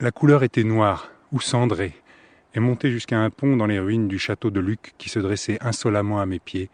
La 0.00 0.12
couleur 0.12 0.42
était 0.44 0.64
noire 0.64 1.10
ou 1.30 1.42
cendrée 1.42 1.92
et 2.54 2.58
montait 2.58 2.90
jusqu'à 2.90 3.18
un 3.18 3.28
pont 3.28 3.54
dans 3.54 3.66
les 3.66 3.78
ruines 3.78 4.08
du 4.08 4.18
château 4.18 4.48
de 4.48 4.60
Luc 4.60 4.94
qui 4.96 5.10
se 5.10 5.18
dressait 5.18 5.58
insolemment 5.60 6.18
à 6.18 6.24
mes 6.24 6.38
pieds, 6.38 6.70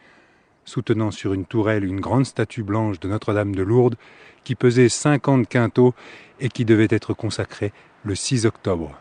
soutenant 0.65 1.11
sur 1.11 1.33
une 1.33 1.45
tourelle 1.45 1.85
une 1.85 1.99
grande 1.99 2.25
statue 2.25 2.63
blanche 2.63 3.01
de 3.01 3.09
Notre-Dame 3.09 3.53
de 3.53 3.65
Lourdes 3.65 3.97
qui 4.45 4.55
pesait 4.55 4.89
50 4.89 5.49
quintaux 5.49 5.93
et 6.39 6.51
qui 6.51 6.65
devait 6.65 6.87
être 6.89 7.15
consacrée 7.15 7.73
le 8.05 8.15
6 8.15 8.47
octobre. 8.47 8.97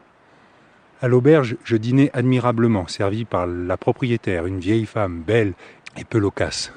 À 1.01 1.07
l'auberge, 1.07 1.55
je 1.63 1.77
dînais 1.77 2.09
admirablement, 2.13 2.87
servi 2.87 3.25
par 3.25 3.45
la 3.45 3.77
propriétaire, 3.77 4.47
une 4.47 4.59
vieille 4.59 4.87
femme 4.87 5.21
belle 5.21 5.53
et 5.97 6.03
peu 6.03 6.17
loquace, 6.17 6.73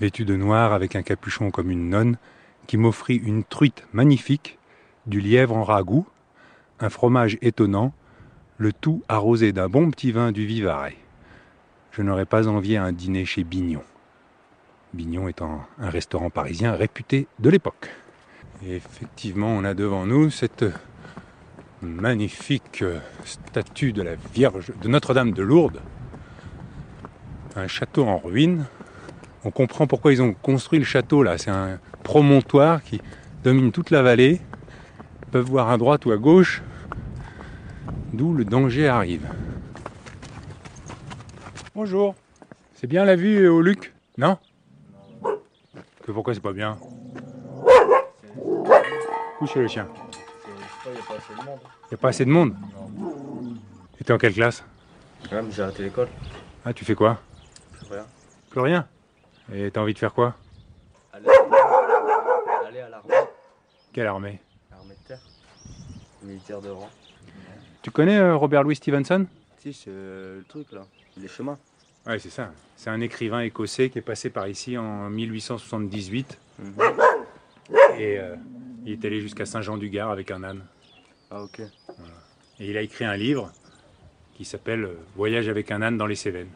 vêtue 0.00 0.24
de 0.24 0.36
noir 0.36 0.72
avec 0.72 0.96
un 0.96 1.02
capuchon 1.02 1.50
comme 1.50 1.70
une 1.70 1.90
nonne, 1.90 2.16
qui 2.68 2.76
m'offrit 2.76 3.16
une 3.16 3.42
truite 3.42 3.84
magnifique, 3.92 4.58
du 5.06 5.20
lièvre 5.20 5.56
en 5.56 5.64
ragoût, 5.64 6.06
un 6.78 6.90
fromage 6.90 7.38
étonnant, 7.40 7.92
le 8.58 8.72
tout 8.72 9.02
arrosé 9.08 9.52
d'un 9.52 9.68
bon 9.68 9.90
petit 9.90 10.12
vin 10.12 10.30
du 10.30 10.46
Vivarais. 10.46 10.96
Je 11.90 12.02
n'aurais 12.02 12.26
pas 12.26 12.46
envié 12.46 12.76
un 12.76 12.92
dîner 12.92 13.24
chez 13.24 13.42
Bignon. 13.42 13.82
Bignon 14.92 15.28
étant 15.28 15.66
un 15.78 15.88
restaurant 15.88 16.28
parisien 16.28 16.74
réputé 16.74 17.26
de 17.38 17.48
l'époque. 17.48 17.90
Et 18.62 18.76
effectivement, 18.76 19.48
on 19.48 19.64
a 19.64 19.72
devant 19.72 20.04
nous 20.04 20.30
cette 20.30 20.66
magnifique 21.80 22.84
statue 23.24 23.92
de 23.92 24.02
la 24.02 24.16
Vierge 24.34 24.72
de 24.82 24.88
Notre-Dame 24.88 25.32
de 25.32 25.42
Lourdes. 25.42 25.80
Un 27.56 27.66
château 27.66 28.06
en 28.06 28.18
ruine. 28.18 28.66
On 29.44 29.50
comprend 29.50 29.86
pourquoi 29.86 30.12
ils 30.12 30.20
ont 30.20 30.34
construit 30.34 30.78
le 30.78 30.84
château 30.84 31.22
là. 31.22 31.38
C'est 31.38 31.50
un 31.50 31.78
promontoire 32.08 32.82
qui 32.82 33.02
domine 33.44 33.70
toute 33.70 33.90
la 33.90 34.02
vallée. 34.02 34.40
Peuvent 35.30 35.44
voir 35.44 35.68
à 35.68 35.76
droite 35.76 36.06
ou 36.06 36.10
à 36.10 36.16
gauche 36.16 36.62
d'où 38.14 38.32
le 38.32 38.46
danger 38.46 38.88
arrive. 38.88 39.28
Bonjour. 41.74 42.14
C'est 42.72 42.86
bien 42.86 43.04
la 43.04 43.14
vue 43.14 43.44
euh, 43.44 43.52
au 43.52 43.60
Luc 43.60 43.92
Non? 44.16 44.38
Que 46.02 46.10
pourquoi 46.10 46.32
c'est 46.32 46.40
pas 46.40 46.54
bien? 46.54 46.78
Couchez 49.38 49.60
le 49.60 49.68
chien? 49.68 49.86
Il 50.86 50.92
n'y 50.92 50.98
a 50.98 51.02
pas 51.04 51.14
assez 51.18 51.34
de 51.34 51.44
monde. 51.44 51.60
Y 51.90 51.94
a 51.94 51.96
pas 51.98 52.08
assez 52.08 52.24
de 52.24 52.30
monde? 52.30 52.54
Et 54.00 54.04
t'es 54.04 54.14
en 54.14 54.18
quelle 54.18 54.32
classe? 54.32 54.64
J'ai 55.50 55.62
arrêté 55.62 55.82
l'école. 55.82 56.08
Ah, 56.64 56.72
tu 56.72 56.86
fais 56.86 56.94
quoi? 56.94 57.18
Plus 57.78 57.92
rien. 57.92 58.06
Plus 58.48 58.60
rien? 58.60 58.86
Et 59.52 59.70
t'as 59.70 59.82
envie 59.82 59.92
de 59.92 59.98
faire 59.98 60.14
quoi 60.14 60.34
Aller, 61.12 61.28
aller 62.68 62.80
à 62.80 62.88
l'armée. 62.90 63.14
Quelle 63.98 64.06
armée 64.06 64.38
L'armée 64.70 64.94
de 64.94 65.08
terre. 65.08 65.18
Militaire 66.22 66.60
de 66.60 66.68
rang. 66.68 66.88
Tu 67.82 67.90
connais 67.90 68.16
euh, 68.18 68.36
Robert 68.36 68.62
Louis 68.62 68.76
Stevenson? 68.76 69.26
Si, 69.58 69.72
c'est 69.72 69.90
euh, 69.90 70.38
le 70.38 70.44
truc 70.44 70.70
là. 70.70 70.86
Les 71.16 71.26
chemins. 71.26 71.58
Ouais, 72.06 72.20
c'est 72.20 72.30
ça. 72.30 72.52
C'est 72.76 72.90
un 72.90 73.00
écrivain 73.00 73.40
écossais 73.40 73.90
qui 73.90 73.98
est 73.98 74.02
passé 74.02 74.30
par 74.30 74.46
ici 74.46 74.78
en 74.78 75.10
1878 75.10 76.38
Mhm. 76.60 76.74
et 77.98 78.18
euh, 78.20 78.36
il 78.86 78.92
est 78.92 79.04
allé 79.04 79.20
jusqu'à 79.20 79.46
Saint-Jean-du-Gard 79.46 80.10
avec 80.12 80.30
un 80.30 80.44
âne. 80.44 80.62
Ah, 81.32 81.42
ok. 81.42 81.58
Et 82.60 82.70
il 82.70 82.76
a 82.76 82.82
écrit 82.82 83.04
un 83.04 83.16
livre 83.16 83.50
qui 84.34 84.44
s'appelle 84.44 84.90
Voyage 85.16 85.48
avec 85.48 85.72
un 85.72 85.82
âne 85.82 85.96
dans 85.98 86.06
les 86.06 86.14
Cévennes. 86.14 86.52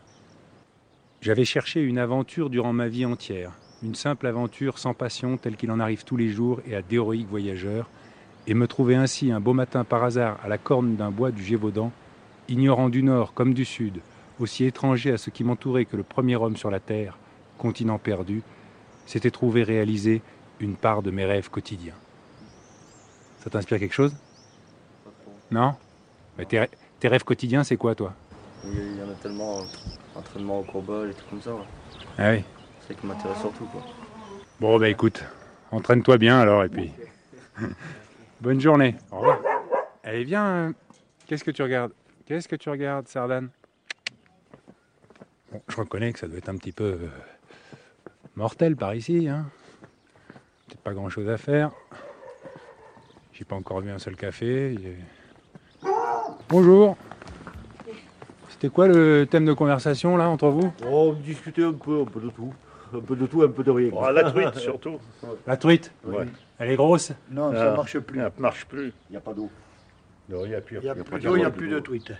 J'avais 1.21 1.45
cherché 1.45 1.81
une 1.81 1.99
aventure 1.99 2.51
durant 2.51 2.73
ma 2.73 2.87
vie 2.87 3.05
entière, 3.05 3.51
une 3.83 3.95
simple 3.95 4.27
aventure 4.27 4.79
sans 4.79 4.95
passion 4.95 5.37
telle 5.37 5.57
qu'il 5.57 5.71
en 5.71 5.81
arrive 5.81 6.05
tous 6.05 6.17
les 6.17 6.29
jours 6.29 6.61
et 6.67 6.75
à 6.77 6.83
d'héroïques 6.83 7.29
voyageurs, 7.29 7.89
et 8.47 8.55
me 8.55 8.67
trouver 8.67 8.95
ainsi 8.95 9.31
un 9.31 9.41
beau 9.41 9.53
matin 9.53 9.85
par 9.85 10.05
hasard 10.05 10.39
à 10.43 10.49
la 10.49 10.59
corne 10.59 10.97
d'un 10.97 11.11
bois 11.11 11.31
du 11.31 11.43
Gévaudan, 11.43 11.93
ignorant 12.49 12.89
du 12.89 13.03
nord 13.03 13.35
comme 13.35 13.55
du 13.55 13.65
sud, 13.65 14.01
aussi 14.41 14.65
étranger 14.65 15.13
à 15.13 15.19
ce 15.19 15.31
qui 15.31 15.45
m'entourait 15.45 15.85
que 15.85 15.97
le 15.97 16.03
premier 16.03 16.37
homme 16.37 16.57
sur 16.57 16.71
la 16.71 16.81
terre, 16.81 17.19
continent 17.59 17.99
perdu, 17.99 18.43
s'était 19.07 19.31
trouvé 19.31 19.63
réaliser 19.63 20.23
une 20.61 20.75
part 20.75 21.03
de 21.03 21.11
mes 21.11 21.25
rêves 21.25 21.51
quotidiens. 21.51 21.95
Ça 23.41 23.51
t'inspire 23.51 23.79
quelque 23.79 23.95
chose? 23.95 24.15
Non? 25.51 25.75
Mais 26.39 26.45
tes, 26.45 26.65
tes 27.01 27.09
rêves 27.09 27.25
quotidiens, 27.25 27.65
c'est 27.65 27.77
quoi, 27.77 27.95
toi? 27.95 28.15
Il 28.65 28.97
y, 28.97 29.03
en 29.03 29.11
a 29.11 29.15
tellement. 29.15 29.59
euh, 29.59 29.63
entraînement 30.15 30.61
au 30.61 30.63
courbol 30.63 31.11
et 31.11 31.15
tout 31.15 31.25
comme 31.31 31.41
ça. 31.43 31.55
Ouais. 31.55 31.65
Ah 32.19 32.31
oui? 32.33 32.45
C'est 32.83 32.95
ça 32.95 33.01
qui 33.01 33.07
m'intéresse 33.07 33.39
surtout. 33.41 33.65
Quoi. 33.67 33.83
Bon, 34.61 34.79
bah 34.79 34.89
écoute, 34.89 35.25
entraîne-toi 35.71 36.19
bien 36.19 36.39
alors, 36.41 36.65
et 36.65 36.69
puis. 36.69 36.93
Bonne 38.41 38.61
journée. 38.61 38.97
Au 39.11 39.19
revoir. 39.19 39.39
Allez, 40.05 40.25
viens. 40.25 40.47
euh, 40.47 40.73
Qu'est-ce 41.27 41.45
que 41.45 41.51
tu 41.51 41.63
regardes? 41.63 41.93
Qu'est-ce 42.27 42.49
que 42.49 42.57
tu 42.57 42.69
regardes, 42.71 43.07
Sardane 43.09 43.51
Bon, 45.53 45.61
je 45.69 45.77
reconnais 45.77 46.13
que 46.13 46.19
ça 46.19 46.27
doit 46.27 46.39
être 46.39 46.49
un 46.49 46.57
petit 46.57 46.73
peu 46.73 46.85
euh, 46.85 47.09
mortel 48.37 48.75
par 48.77 48.95
ici. 48.95 49.29
Hein. 49.29 49.47
Peut-être 50.67 50.81
pas 50.81 50.93
grand-chose 50.93 51.29
à 51.29 51.37
faire. 51.37 51.71
J'ai 53.33 53.45
pas 53.45 53.57
encore 53.57 53.81
vu 53.81 53.91
un 53.91 53.99
seul 53.99 54.17
café. 54.17 54.77
Bonjour. 56.49 56.97
C'était 58.49 58.69
quoi 58.69 58.87
le 58.89 59.27
thème 59.29 59.45
de 59.45 59.53
conversation 59.53 60.17
là 60.17 60.29
entre 60.29 60.49
vous? 60.49 60.73
Oh, 60.89 61.15
discuter 61.15 61.65
un 61.65 61.73
peu, 61.73 62.03
un 62.03 62.05
peu 62.05 62.21
de 62.21 62.31
tout. 62.31 62.53
Un 62.95 63.01
peu 63.01 63.17
de 63.17 63.27
tout, 63.27 63.43
un 63.43 63.49
peu 63.49 63.63
de 63.65 63.71
rien. 63.71 63.91
Oh, 63.93 64.11
la 64.11 64.31
truite 64.31 64.55
surtout. 64.57 64.99
La 65.47 65.57
truite 65.57 65.93
Ouais. 66.05 66.27
Elle 66.59 66.71
est 66.71 66.77
grosse 66.77 67.13
Non, 67.31 67.51
Ah, 67.55 67.57
ça 67.57 67.77
marche 67.77 67.99
plus. 68.01 68.21
Elle 68.21 68.33
marche 68.39 68.67
plus. 68.67 68.93
Il 69.09 69.13
n'y 69.13 69.17
a 69.17 69.21
pas 69.21 69.33
d'eau. 69.35 69.51
Non, 70.29 70.45
il 70.45 70.51
n'y 70.51 70.55
a 70.55 70.61
plus. 70.61 70.77
D'eau, 70.77 70.83
il 70.83 70.85
n'y 71.41 71.45
a 71.45 71.51
de- 71.51 71.57
plus 71.57 71.69
de 71.69 71.79
truite. 71.81 72.13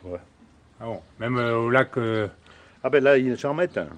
Ah 0.81 0.85
bon 0.87 1.01
Même 1.21 1.37
euh, 1.39 1.57
au 1.57 1.71
lac. 1.71 1.97
euh, 1.99 2.27
Ah 2.83 2.91
ben 2.91 3.03
là, 3.05 3.17
ils 3.19 3.47
en 3.47 3.51
remettent. 3.51 3.79
hein. 3.79 3.89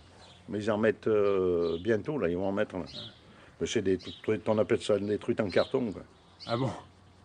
Mais 0.48 0.58
ils 0.58 0.70
en 0.70 0.76
remettent 0.76 1.06
euh, 1.06 1.78
bientôt, 1.82 2.18
là, 2.18 2.28
ils 2.28 2.36
vont 2.36 2.48
en 2.48 2.52
mettre. 2.52 2.76
Là. 2.76 2.84
Mais 3.60 3.66
c'est 3.66 3.80
des 3.82 3.96
truites, 4.22 4.46
on 4.48 4.58
appelle 4.58 4.80
ça 4.82 4.98
des 4.98 5.16
truites 5.18 5.40
en 5.40 5.48
carton. 5.48 5.90
quoi. 5.92 6.02
Ah 6.46 6.56
bon 6.56 6.68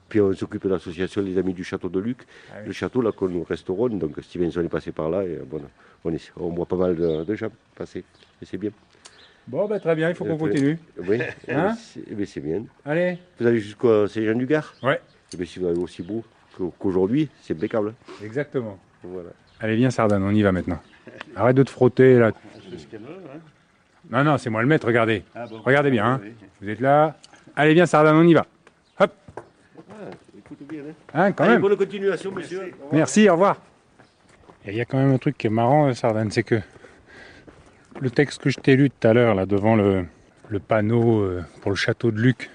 Puis 0.08 0.22
on 0.22 0.32
s'occupe 0.34 0.64
de 0.64 0.70
l'association 0.70 1.22
Les 1.22 1.38
Amis 1.38 1.54
du 1.54 1.64
Château 1.66 1.90
de 1.90 2.00
Luc. 2.00 2.20
Ah 2.52 2.56
oui. 2.62 2.68
Le 2.68 2.72
château 2.74 3.02
là 3.02 3.12
que 3.12 3.26
nous 3.26 3.44
restaurons. 3.44 3.90
Donc 3.90 4.14
Stevenson 4.22 4.62
est 4.62 4.70
passé 4.70 4.92
par 4.94 5.10
là 5.10 5.24
et 5.26 5.38
bon, 5.46 5.62
on, 6.06 6.14
est- 6.14 6.32
on 6.38 6.50
voit 6.50 6.66
pas 6.66 6.78
mal 6.78 6.96
de, 6.96 7.24
de 7.26 7.36
gens 7.36 7.50
passer. 7.76 8.06
Et 8.42 8.46
c'est 8.46 8.58
bien. 8.58 8.72
Bon, 9.48 9.68
bah 9.68 9.80
très 9.80 9.96
bien, 9.96 10.10
il 10.10 10.16
faut 10.16 10.26
qu'on 10.26 10.36
Euh, 10.36 10.38
continue. 10.38 10.80
Oui, 11.08 11.20
Hein 11.50 11.76
c'est 11.76 12.02
eh 12.10 12.14
bien, 12.16 12.26
c'est 12.26 12.40
bien. 12.42 12.64
Allez 12.86 13.18
Vous 13.40 13.48
allez 13.48 13.60
jusqu'à 13.60 14.08
Saint-Jean-du-Gard 14.08 14.76
Ouais. 14.84 15.02
Et 15.34 15.38
bien, 15.38 15.46
si 15.46 15.60
vous 15.60 15.68
allez 15.68 15.80
aussi 15.80 16.04
beau 16.04 16.24
qu'au- 16.56 16.74
qu'aujourd'hui, 16.78 17.30
c'est 17.42 17.54
impeccable. 17.56 17.94
Exactement. 18.24 18.78
Voilà. 19.04 19.30
Allez, 19.60 19.76
viens, 19.76 19.90
Sardane, 19.90 20.24
on 20.24 20.32
y 20.32 20.42
va 20.44 20.52
maintenant. 20.52 20.80
Arrête 21.36 21.56
de 21.56 21.64
te 21.64 21.70
frotter 21.72 22.20
là. 22.20 22.28
Hein? 22.94 23.40
Non, 24.12 24.24
non, 24.24 24.38
c'est 24.38 24.50
moi 24.50 24.62
le 24.62 24.68
maître, 24.68 24.86
regardez. 24.88 25.24
Ah 25.36 25.46
bon. 25.48 25.62
Regardez 25.62 25.92
bien, 25.92 26.06
hein. 26.06 26.22
Vous 26.62 26.70
êtes 26.70 26.80
là. 26.80 27.18
Allez, 27.56 27.74
viens, 27.74 27.86
Sardane, 27.86 28.16
on 28.16 28.24
y 28.24 28.34
va. 28.34 28.46
Hop 29.00 29.12
Ah, 29.90 29.94
écoute 30.38 30.58
bien. 30.70 30.82
Hein. 30.82 30.94
Hein, 31.14 31.32
quand 31.32 31.44
Allez, 31.44 31.54
même. 31.54 31.62
bonne 31.62 31.76
continuation, 31.76 32.32
monsieur. 32.32 32.72
Merci, 32.92 33.28
au 33.30 33.34
revoir. 33.34 33.58
Et 34.66 34.72
il 34.72 34.78
y 34.78 34.82
a 34.82 34.86
quand 34.86 34.98
même 34.98 35.12
un 35.14 35.18
truc 35.18 35.38
qui 35.38 35.48
est 35.48 35.52
marrant, 35.52 35.88
euh, 35.90 35.94
Sardane, 35.94 36.32
c'est 36.32 36.44
que 36.44 36.60
le 38.02 38.10
texte 38.10 38.42
que 38.42 38.50
je 38.50 38.60
t'ai 38.60 38.76
lu 38.76 38.90
tout 38.90 39.08
à 39.08 39.14
l'heure, 39.14 39.36
là, 39.36 39.46
devant 39.46 39.76
le, 39.76 40.06
panneau 40.68 41.22
euh, 41.22 41.44
pour 41.62 41.72
le 41.72 41.76
château 41.76 42.12
de 42.12 42.20
Luc, 42.20 42.50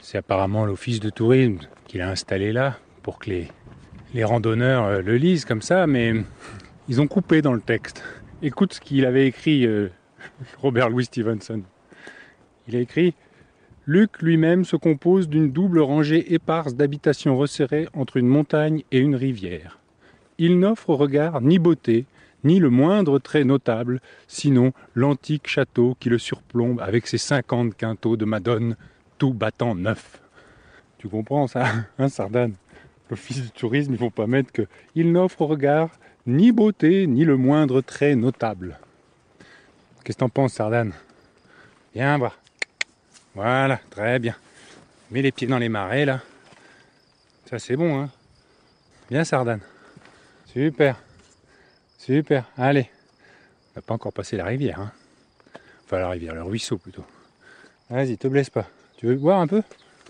c'est 0.00 0.18
apparemment 0.18 0.66
l'office 0.66 1.00
de 1.00 1.10
tourisme 1.10 1.58
qu'il 1.86 2.00
a 2.00 2.10
installé 2.10 2.52
là 2.52 2.78
pour 3.02 3.18
que 3.18 3.30
les, 3.30 3.48
les 4.14 4.24
randonneurs 4.24 4.84
euh, 4.84 5.02
le 5.02 5.16
lisent 5.16 5.44
comme 5.44 5.62
ça, 5.62 5.86
mais 5.86 6.14
ils 6.88 7.00
ont 7.00 7.06
coupé 7.06 7.40
dans 7.40 7.52
le 7.52 7.60
texte. 7.60 8.02
Écoute 8.42 8.74
ce 8.74 8.80
qu'il 8.80 9.06
avait 9.06 9.26
écrit, 9.26 9.66
euh, 9.66 9.88
Robert 10.58 10.90
Louis 10.90 11.04
Stevenson. 11.04 11.62
Il 12.68 12.76
a 12.76 12.80
écrit 12.80 13.14
Luc 13.86 14.22
lui-même 14.22 14.64
se 14.64 14.76
compose 14.76 15.28
d'une 15.28 15.50
double 15.50 15.80
rangée 15.80 16.34
éparse 16.34 16.74
d'habitations 16.74 17.36
resserrées 17.36 17.88
entre 17.94 18.16
une 18.16 18.28
montagne 18.28 18.82
et 18.92 18.98
une 18.98 19.16
rivière. 19.16 19.78
Il 20.38 20.60
n'offre 20.60 20.90
au 20.90 20.96
regard 20.96 21.40
ni 21.40 21.58
beauté, 21.58 22.06
ni 22.44 22.58
le 22.58 22.70
moindre 22.70 23.18
trait 23.18 23.44
notable, 23.44 24.00
sinon 24.26 24.72
l'antique 24.94 25.48
château 25.48 25.96
qui 26.00 26.08
le 26.08 26.18
surplombe 26.18 26.80
avec 26.80 27.06
ses 27.06 27.18
cinquante 27.18 27.76
quintaux 27.76 28.16
de 28.16 28.24
Madone, 28.24 28.76
tout 29.18 29.32
battant 29.32 29.74
neuf. 29.74 30.20
Tu 30.98 31.08
comprends 31.08 31.46
ça, 31.46 31.66
hein, 31.98 32.08
Sardane? 32.08 32.54
L'office 33.10 33.42
du 33.42 33.50
tourisme, 33.50 33.92
ils 33.92 33.98
vont 33.98 34.10
pas 34.10 34.26
mettre 34.26 34.52
que 34.52 34.66
il 34.94 35.12
n'offre 35.12 35.42
au 35.42 35.46
regard 35.46 35.90
ni 36.26 36.52
beauté, 36.52 37.06
ni 37.06 37.24
le 37.24 37.36
moindre 37.36 37.80
trait 37.80 38.14
notable. 38.14 38.78
Qu'est-ce 40.04 40.16
que 40.16 40.20
t'en 40.20 40.28
penses, 40.28 40.54
Sardane? 40.54 40.92
Viens 41.94 42.16
voir. 42.18 42.38
Voilà, 43.34 43.80
très 43.90 44.18
bien. 44.18 44.34
Mets 45.10 45.22
les 45.22 45.32
pieds 45.32 45.46
dans 45.46 45.58
les 45.58 45.68
marais, 45.68 46.04
là. 46.04 46.20
Ça, 47.46 47.58
c'est 47.58 47.76
bon, 47.76 48.00
hein 48.00 48.10
Viens, 49.10 49.24
Sardane. 49.24 49.60
Super. 50.46 50.96
Super. 52.02 52.50
Allez. 52.56 52.90
On 53.70 53.78
n'a 53.78 53.82
pas 53.82 53.94
encore 53.94 54.12
passé 54.12 54.36
la 54.36 54.44
rivière, 54.44 54.80
hein 54.80 54.92
Enfin, 55.84 56.00
la 56.00 56.08
rivière, 56.08 56.34
le 56.34 56.42
ruisseau, 56.42 56.76
plutôt. 56.76 57.04
Vas-y, 57.90 58.18
te 58.18 58.26
blesse 58.26 58.50
pas. 58.50 58.66
Tu 58.96 59.06
veux 59.06 59.14
boire 59.14 59.38
un 59.38 59.46
peu? 59.46 59.62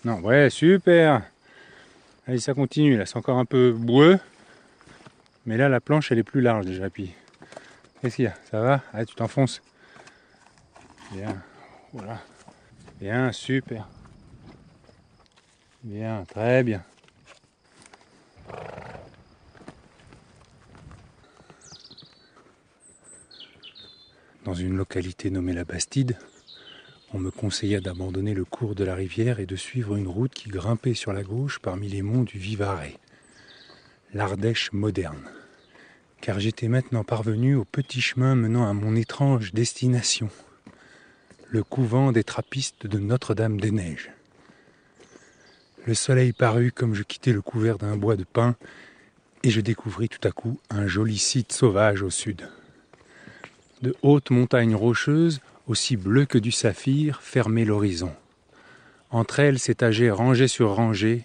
Non, 0.02 0.20
ouais, 0.20 0.48
super. 0.48 1.22
Allez, 2.26 2.38
ça 2.38 2.54
continue, 2.54 2.96
là. 2.96 3.04
C'est 3.04 3.18
encore 3.18 3.36
un 3.36 3.44
peu 3.44 3.72
boueux. 3.72 4.18
Mais 5.44 5.58
là, 5.58 5.68
la 5.68 5.80
planche, 5.80 6.10
elle 6.10 6.18
est 6.18 6.22
plus 6.22 6.40
large, 6.40 6.64
déjà. 6.64 6.88
Puis, 6.88 7.12
qu'est-ce 8.00 8.16
qu'il 8.16 8.24
y 8.24 8.28
a? 8.28 8.34
Ça 8.50 8.60
va? 8.60 8.80
Allez, 8.94 9.04
tu 9.04 9.14
t'enfonces. 9.14 9.60
Bien. 11.12 11.42
Voilà. 11.92 12.22
Bien, 13.00 13.32
super. 13.32 13.86
Bien, 15.82 16.24
très 16.26 16.62
bien. 16.62 16.82
Dans 24.52 24.58
une 24.58 24.76
localité 24.76 25.30
nommée 25.30 25.54
la 25.54 25.64
Bastide, 25.64 26.18
on 27.14 27.18
me 27.18 27.30
conseilla 27.30 27.80
d'abandonner 27.80 28.34
le 28.34 28.44
cours 28.44 28.74
de 28.74 28.84
la 28.84 28.94
rivière 28.94 29.40
et 29.40 29.46
de 29.46 29.56
suivre 29.56 29.96
une 29.96 30.06
route 30.06 30.34
qui 30.34 30.50
grimpait 30.50 30.92
sur 30.92 31.14
la 31.14 31.22
gauche 31.22 31.58
parmi 31.58 31.88
les 31.88 32.02
monts 32.02 32.22
du 32.22 32.36
Vivarais, 32.36 32.98
l'Ardèche 34.12 34.70
moderne. 34.74 35.24
Car 36.20 36.38
j'étais 36.38 36.68
maintenant 36.68 37.02
parvenu 37.02 37.54
au 37.54 37.64
petit 37.64 38.02
chemin 38.02 38.34
menant 38.34 38.68
à 38.68 38.74
mon 38.74 38.94
étrange 38.94 39.54
destination 39.54 40.28
le 41.48 41.64
couvent 41.64 42.12
des 42.12 42.22
trappistes 42.22 42.86
de 42.86 42.98
Notre-Dame-des-Neiges. 42.98 44.10
Le 45.86 45.94
soleil 45.94 46.34
parut 46.34 46.72
comme 46.72 46.92
je 46.92 47.04
quittais 47.04 47.32
le 47.32 47.40
couvert 47.40 47.78
d'un 47.78 47.96
bois 47.96 48.16
de 48.16 48.24
pin 48.24 48.56
et 49.44 49.50
je 49.50 49.62
découvris 49.62 50.10
tout 50.10 50.28
à 50.28 50.30
coup 50.30 50.60
un 50.68 50.86
joli 50.86 51.16
site 51.16 51.52
sauvage 51.52 52.02
au 52.02 52.10
sud. 52.10 52.46
De 53.82 53.96
hautes 54.02 54.30
montagnes 54.30 54.76
rocheuses, 54.76 55.40
aussi 55.66 55.96
bleues 55.96 56.26
que 56.26 56.38
du 56.38 56.52
saphir, 56.52 57.20
fermaient 57.20 57.64
l'horizon. 57.64 58.12
Entre 59.10 59.40
elles 59.40 59.58
s'étageaient 59.58 60.10
rangées 60.10 60.48
sur 60.48 60.74
rangées 60.74 61.24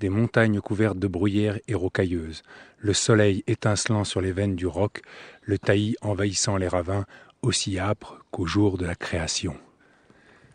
des 0.00 0.08
montagnes 0.08 0.60
couvertes 0.60 0.98
de 0.98 1.06
bruyères 1.06 1.58
et 1.68 1.74
rocailleuses, 1.74 2.42
le 2.78 2.94
soleil 2.94 3.44
étincelant 3.46 4.04
sur 4.04 4.20
les 4.20 4.32
veines 4.32 4.56
du 4.56 4.66
roc, 4.66 5.02
le 5.42 5.58
taillis 5.58 5.96
envahissant 6.00 6.56
les 6.56 6.68
ravins, 6.68 7.04
aussi 7.42 7.78
âpres 7.78 8.24
qu'au 8.30 8.46
jour 8.46 8.78
de 8.78 8.86
la 8.86 8.94
création. 8.94 9.56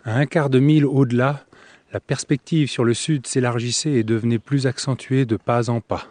À 0.06 0.16
un 0.16 0.26
quart 0.26 0.50
de 0.50 0.60
mille 0.60 0.86
au-delà, 0.86 1.46
la 1.92 2.00
perspective 2.00 2.70
sur 2.70 2.84
le 2.84 2.96
sud 2.96 3.28
s'élargissait 3.28 3.92
et 3.92 4.04
devenait 4.04 4.40
plus 4.40 4.66
accentuée 4.66 5.26
de 5.26 5.38
pas 5.38 5.70
en 5.70 5.82
pas. 5.82 6.08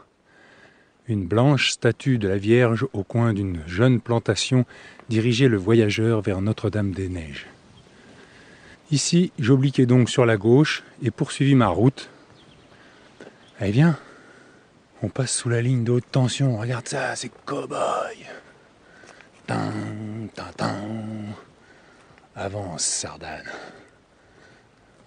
Une 1.08 1.26
blanche 1.26 1.70
statue 1.70 2.18
de 2.18 2.28
la 2.28 2.38
Vierge 2.38 2.86
au 2.92 3.02
coin 3.02 3.32
d'une 3.32 3.60
jeune 3.66 4.00
plantation 4.00 4.64
dirigeait 5.08 5.48
le 5.48 5.56
voyageur 5.56 6.20
vers 6.20 6.40
Notre-Dame-des-Neiges. 6.40 7.46
Ici, 8.92 9.32
j'obliquai 9.38 9.86
donc 9.86 10.08
sur 10.08 10.24
la 10.26 10.36
gauche 10.36 10.84
et 11.02 11.10
poursuivis 11.10 11.56
ma 11.56 11.68
route. 11.68 12.08
Allez, 13.58 13.72
viens, 13.72 13.98
on 15.02 15.08
passe 15.08 15.34
sous 15.34 15.48
la 15.48 15.60
ligne 15.60 15.82
de 15.82 15.90
haute 15.90 16.10
tension. 16.10 16.56
Regarde 16.58 16.86
ça, 16.86 17.16
c'est 17.16 17.32
cow-boy. 17.46 18.26
Avance, 22.36 22.84
Sardane. 22.84 23.50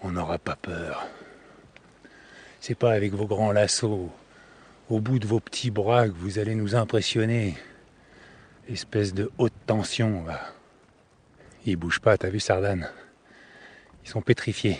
On 0.01 0.11
n'aura 0.11 0.37
pas 0.37 0.55
peur. 0.55 1.07
C'est 2.59 2.75
pas 2.75 2.91
avec 2.91 3.13
vos 3.13 3.27
grands 3.27 3.51
lassos, 3.51 4.09
au 4.89 4.99
bout 4.99 5.19
de 5.19 5.27
vos 5.27 5.39
petits 5.39 5.71
bras, 5.71 6.07
que 6.07 6.13
vous 6.13 6.39
allez 6.39 6.55
nous 6.55 6.75
impressionner. 6.75 7.55
Espèce 8.69 9.13
de 9.13 9.31
haute 9.37 9.53
tension, 9.65 10.23
va. 10.23 10.39
Ils 11.65 11.75
bougent 11.75 11.99
pas, 11.99 12.17
t'as 12.17 12.29
vu, 12.29 12.39
Sardane? 12.39 12.89
Ils 14.03 14.09
sont 14.09 14.21
pétrifiés. 14.21 14.79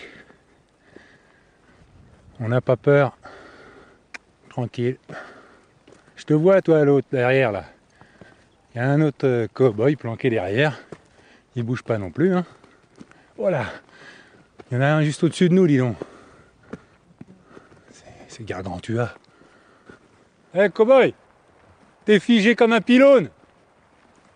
On 2.38 2.48
n'a 2.48 2.60
pas 2.60 2.76
peur. 2.76 3.16
Tranquille. 4.48 4.98
Je 6.16 6.24
te 6.24 6.34
vois, 6.34 6.62
toi, 6.62 6.84
l'autre, 6.84 7.08
derrière, 7.10 7.52
là. 7.52 7.64
Il 8.74 8.78
y 8.78 8.80
a 8.80 8.88
un 8.90 9.00
autre 9.00 9.26
euh, 9.26 9.46
cow-boy 9.52 9.96
planqué 9.96 10.30
derrière. 10.30 10.78
Il 11.54 11.62
bouge 11.62 11.82
pas 11.82 11.98
non 11.98 12.10
plus, 12.10 12.34
hein. 12.34 12.44
Voilà. 13.36 13.66
Il 14.70 14.74
y 14.74 14.76
en 14.78 14.80
a 14.82 14.86
un 14.88 15.02
juste 15.02 15.24
au-dessus 15.24 15.48
de 15.48 15.54
nous, 15.54 15.66
dis 15.66 15.78
donc. 15.78 15.96
C'est- 17.90 18.04
C'est 18.28 18.44
Eh, 20.58 20.70
cowboy 20.70 21.12
T'es 22.06 22.18
figé 22.18 22.54
comme 22.54 22.72
un 22.72 22.80
pylône 22.80 23.28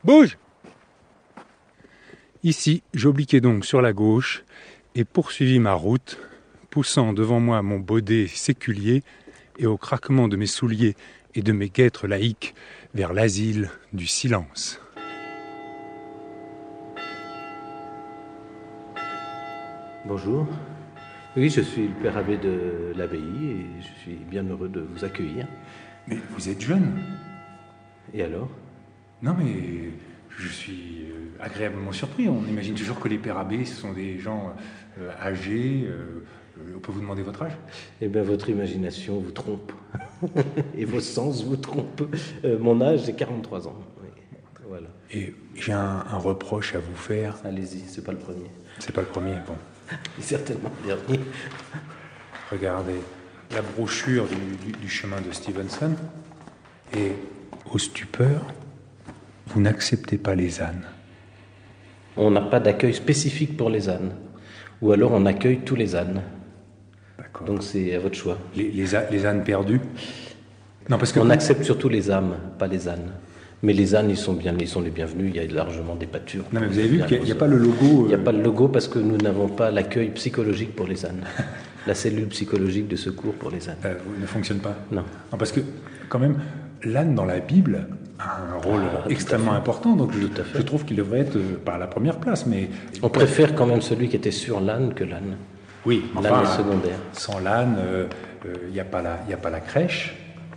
Bouge 0.05 0.37
Ici, 2.43 2.83
j'obliquais 2.93 3.41
donc 3.41 3.65
sur 3.65 3.81
la 3.81 3.95
gauche 3.95 4.45
et 4.95 5.05
poursuivis 5.05 5.61
ma 5.61 5.73
route, 5.73 6.19
poussant 6.69 7.15
devant 7.15 7.41
moi 7.41 7.63
mon 7.63 7.79
baudet 7.79 8.27
séculier 8.27 9.03
et 9.59 9.67
au 9.67 9.79
craquement 9.79 10.29
de 10.29 10.37
mes 10.37 10.47
souliers 10.47 10.95
et 11.35 11.41
de 11.41 11.53
mes 11.53 11.71
guêtres 11.71 12.07
laïques 12.07 12.55
vers 12.93 13.15
l'asile 13.15 13.71
du 13.95 14.07
silence. 14.07 14.79
Bonjour. 20.05 20.47
Oui, 21.37 21.49
je 21.49 21.63
suis 21.63 21.89
le 21.89 21.95
père 21.95 22.19
abbé 22.19 22.37
de 22.37 22.93
l'abbaye 22.95 23.21
et 23.21 23.67
je 23.81 24.01
suis 24.03 24.17
bien 24.17 24.43
heureux 24.43 24.69
de 24.69 24.81
vous 24.81 25.05
accueillir. 25.05 25.47
Mais 26.11 26.19
vous 26.31 26.49
êtes 26.49 26.61
jeune 26.61 27.01
Et 28.13 28.23
alors? 28.23 28.49
Non, 29.23 29.35
mais 29.39 29.91
je 30.31 30.49
suis 30.49 31.05
euh, 31.11 31.31
agréablement 31.41 31.93
surpris. 31.93 32.29
On 32.29 32.45
imagine 32.47 32.75
toujours 32.75 32.99
que 32.99 33.09
les 33.09 33.19
pères 33.19 33.39
abbés, 33.39 33.65
ce 33.65 33.77
sont 33.77 33.93
des 33.93 34.19
gens 34.19 34.53
euh, 34.99 35.11
âgés. 35.23 35.85
euh, 35.87 36.25
on 36.77 36.79
peut 36.81 36.93
vous 36.93 37.01
demander 37.01 37.23
votre 37.23 37.43
âge? 37.43 37.57
Eh 38.01 38.09
bien, 38.09 38.23
votre 38.23 38.49
imagination 38.51 39.19
vous 39.21 39.31
trompe. 39.31 39.73
et 40.77 40.85
vos 40.85 41.01
sens 41.01 41.45
vous 41.45 41.57
trompent. 41.57 42.03
Euh, 42.45 42.59
mon 42.59 42.81
âge, 42.81 43.05
c'est 43.05 43.15
43 43.15 43.69
ans. 43.69 43.79
Oui. 44.03 44.09
Voilà. 44.69 44.89
Et 45.13 45.35
j'ai 45.55 45.73
un, 45.73 46.05
un 46.11 46.19
reproche 46.19 46.75
à 46.75 46.79
vous 46.79 46.95
faire. 46.97 47.37
Allez-y, 47.45 47.81
c'est 47.87 48.05
pas 48.05 48.13
le 48.13 48.19
premier. 48.19 48.51
C'est 48.79 48.93
pas 48.93 49.01
le 49.01 49.07
premier, 49.07 49.35
bon. 49.47 49.55
Et 50.19 50.23
certainement 50.23 50.71
le 50.83 50.89
dernier. 50.89 51.21
Regardez 52.51 53.01
la 53.53 53.63
brochure 53.63 54.27
du, 54.27 54.67
du- 54.73 54.79
du 54.79 54.89
chemin 54.89 55.21
de 55.21 55.33
Stevenson. 55.33 55.93
Et 56.97 57.13
au 57.73 57.79
stupeur, 57.79 58.45
vous 59.49 59.61
n'acceptez 59.61 60.19
pas 60.19 60.35
les 60.35 60.61
ânes. 60.61 60.85
On 62.17 62.31
n'a 62.31 62.41
pas 62.41 62.61
d'accueil 62.61 62.95
spécifique 62.95 63.57
pour 63.57 63.71
les 63.71 63.89
ânes. 63.89 64.13
Ou 64.83 64.93
alors 64.93 65.13
on 65.13 65.27
accueille 65.27 65.61
tous 65.61 65.77
les 65.77 65.95
ânes. 65.95 66.23
D'accord. 67.19 67.47
Donc 67.47 67.63
c'est 67.63 67.95
à 67.95 67.99
votre 67.99 68.17
choix. 68.17 68.39
Les, 68.57 68.71
les 68.71 68.95
â- 68.95 69.07
les 69.11 69.27
ânes 69.27 69.45
perdus 69.45 69.81
Non, 70.89 70.99
parce 70.99 71.13
que 71.13 71.21
On 71.21 71.25
vous- 71.27 71.31
accepte 71.33 71.63
surtout 71.65 71.89
les 71.89 72.11
âmes, 72.11 72.37
pas 72.59 72.67
les 72.67 72.89
ânes. 72.89 73.13
Mais 73.63 73.75
les 73.75 73.95
ânes, 73.95 74.09
ils 74.09 74.17
sont 74.17 74.33
bien, 74.33 74.55
ils 74.59 74.67
sont 74.67 74.81
les 74.81 74.91
bienvenus. 74.91 75.33
Il 75.35 75.37
y 75.37 75.45
a 75.45 75.47
largement 75.53 75.95
des 75.95 76.07
pâtures. 76.07 76.45
Non, 76.51 76.61
mais 76.61 76.67
vous 76.69 76.79
avez 76.79 76.89
vu 76.89 77.05
qu'il 77.07 77.23
n'y 77.23 77.31
a, 77.31 77.35
pas 77.35 77.47
le 77.47 77.59
logo. 77.59 78.05
Il 78.05 78.09
n'y 78.09 78.15
a 78.15 78.17
euh, 78.17 78.25
pas 78.25 78.33
le 78.33 78.41
logo 78.43 78.69
parce 78.69 78.89
que 78.89 78.99
nous 78.99 79.19
n'avons 79.19 79.49
pas 79.49 79.71
l'accueil 79.71 80.09
psychologique 80.11 80.75
pour 80.75 80.87
les 80.87 81.05
ânes. 81.05 81.25
La 81.87 81.95
cellule 81.95 82.27
psychologique 82.29 82.89
de 82.89 82.97
secours 82.97 83.35
pour 83.35 83.51
les 83.51 83.69
ânes. 83.69 83.77
euh, 83.85 83.95
ne 84.21 84.27
fonctionne 84.27 84.59
pas. 84.59 84.77
Non. 84.91 85.05
Non, 85.33 85.39
parce 85.39 85.53
que, 85.53 85.61
quand 86.09 86.19
même, 86.19 86.39
l'âne 86.85 87.15
dans 87.15 87.25
la 87.25 87.41
Bible 87.41 87.89
a 88.19 88.43
un 88.55 88.59
rôle 88.59 88.83
Ah, 88.95 89.07
à 89.07 89.11
extrêmement 89.11 89.53
important, 89.53 89.97
donc 89.97 90.13
je, 90.13 90.63
trouve 90.63 90.85
qu'il 90.85 90.97
devrait 90.97 91.21
être 91.21 91.37
euh, 91.37 91.57
pas 91.65 91.75
à 91.75 91.79
la 91.79 91.87
première 91.87 92.19
place, 92.19 92.47
mais. 92.47 92.69
On 93.03 93.09
préfère 93.09 93.55
quand 93.55 93.67
même 93.67 93.81
celui 93.81 94.09
qui 94.09 94.17
était 94.17 94.31
sur 94.31 94.61
l'âne 94.61 94.93
que 94.95 95.05
l'âne. 95.05 95.37
Oui, 95.87 96.05
L'âne 96.23 96.43
est 96.45 96.57
secondaire. 96.57 96.99
Sans 97.15 97.39
l'âne, 97.39 97.77
euh, 97.79 98.07
euh, 98.45 98.55
il 98.69 98.73
n'y 98.75 98.81
a, 98.81 98.85
pas 98.85 99.01
la- 99.01 99.21
il 99.27 99.31
y 99.31 99.35
a 99.35 99.39
pas 99.39 99.49
la 99.49 99.61
crèche, 99.61 100.15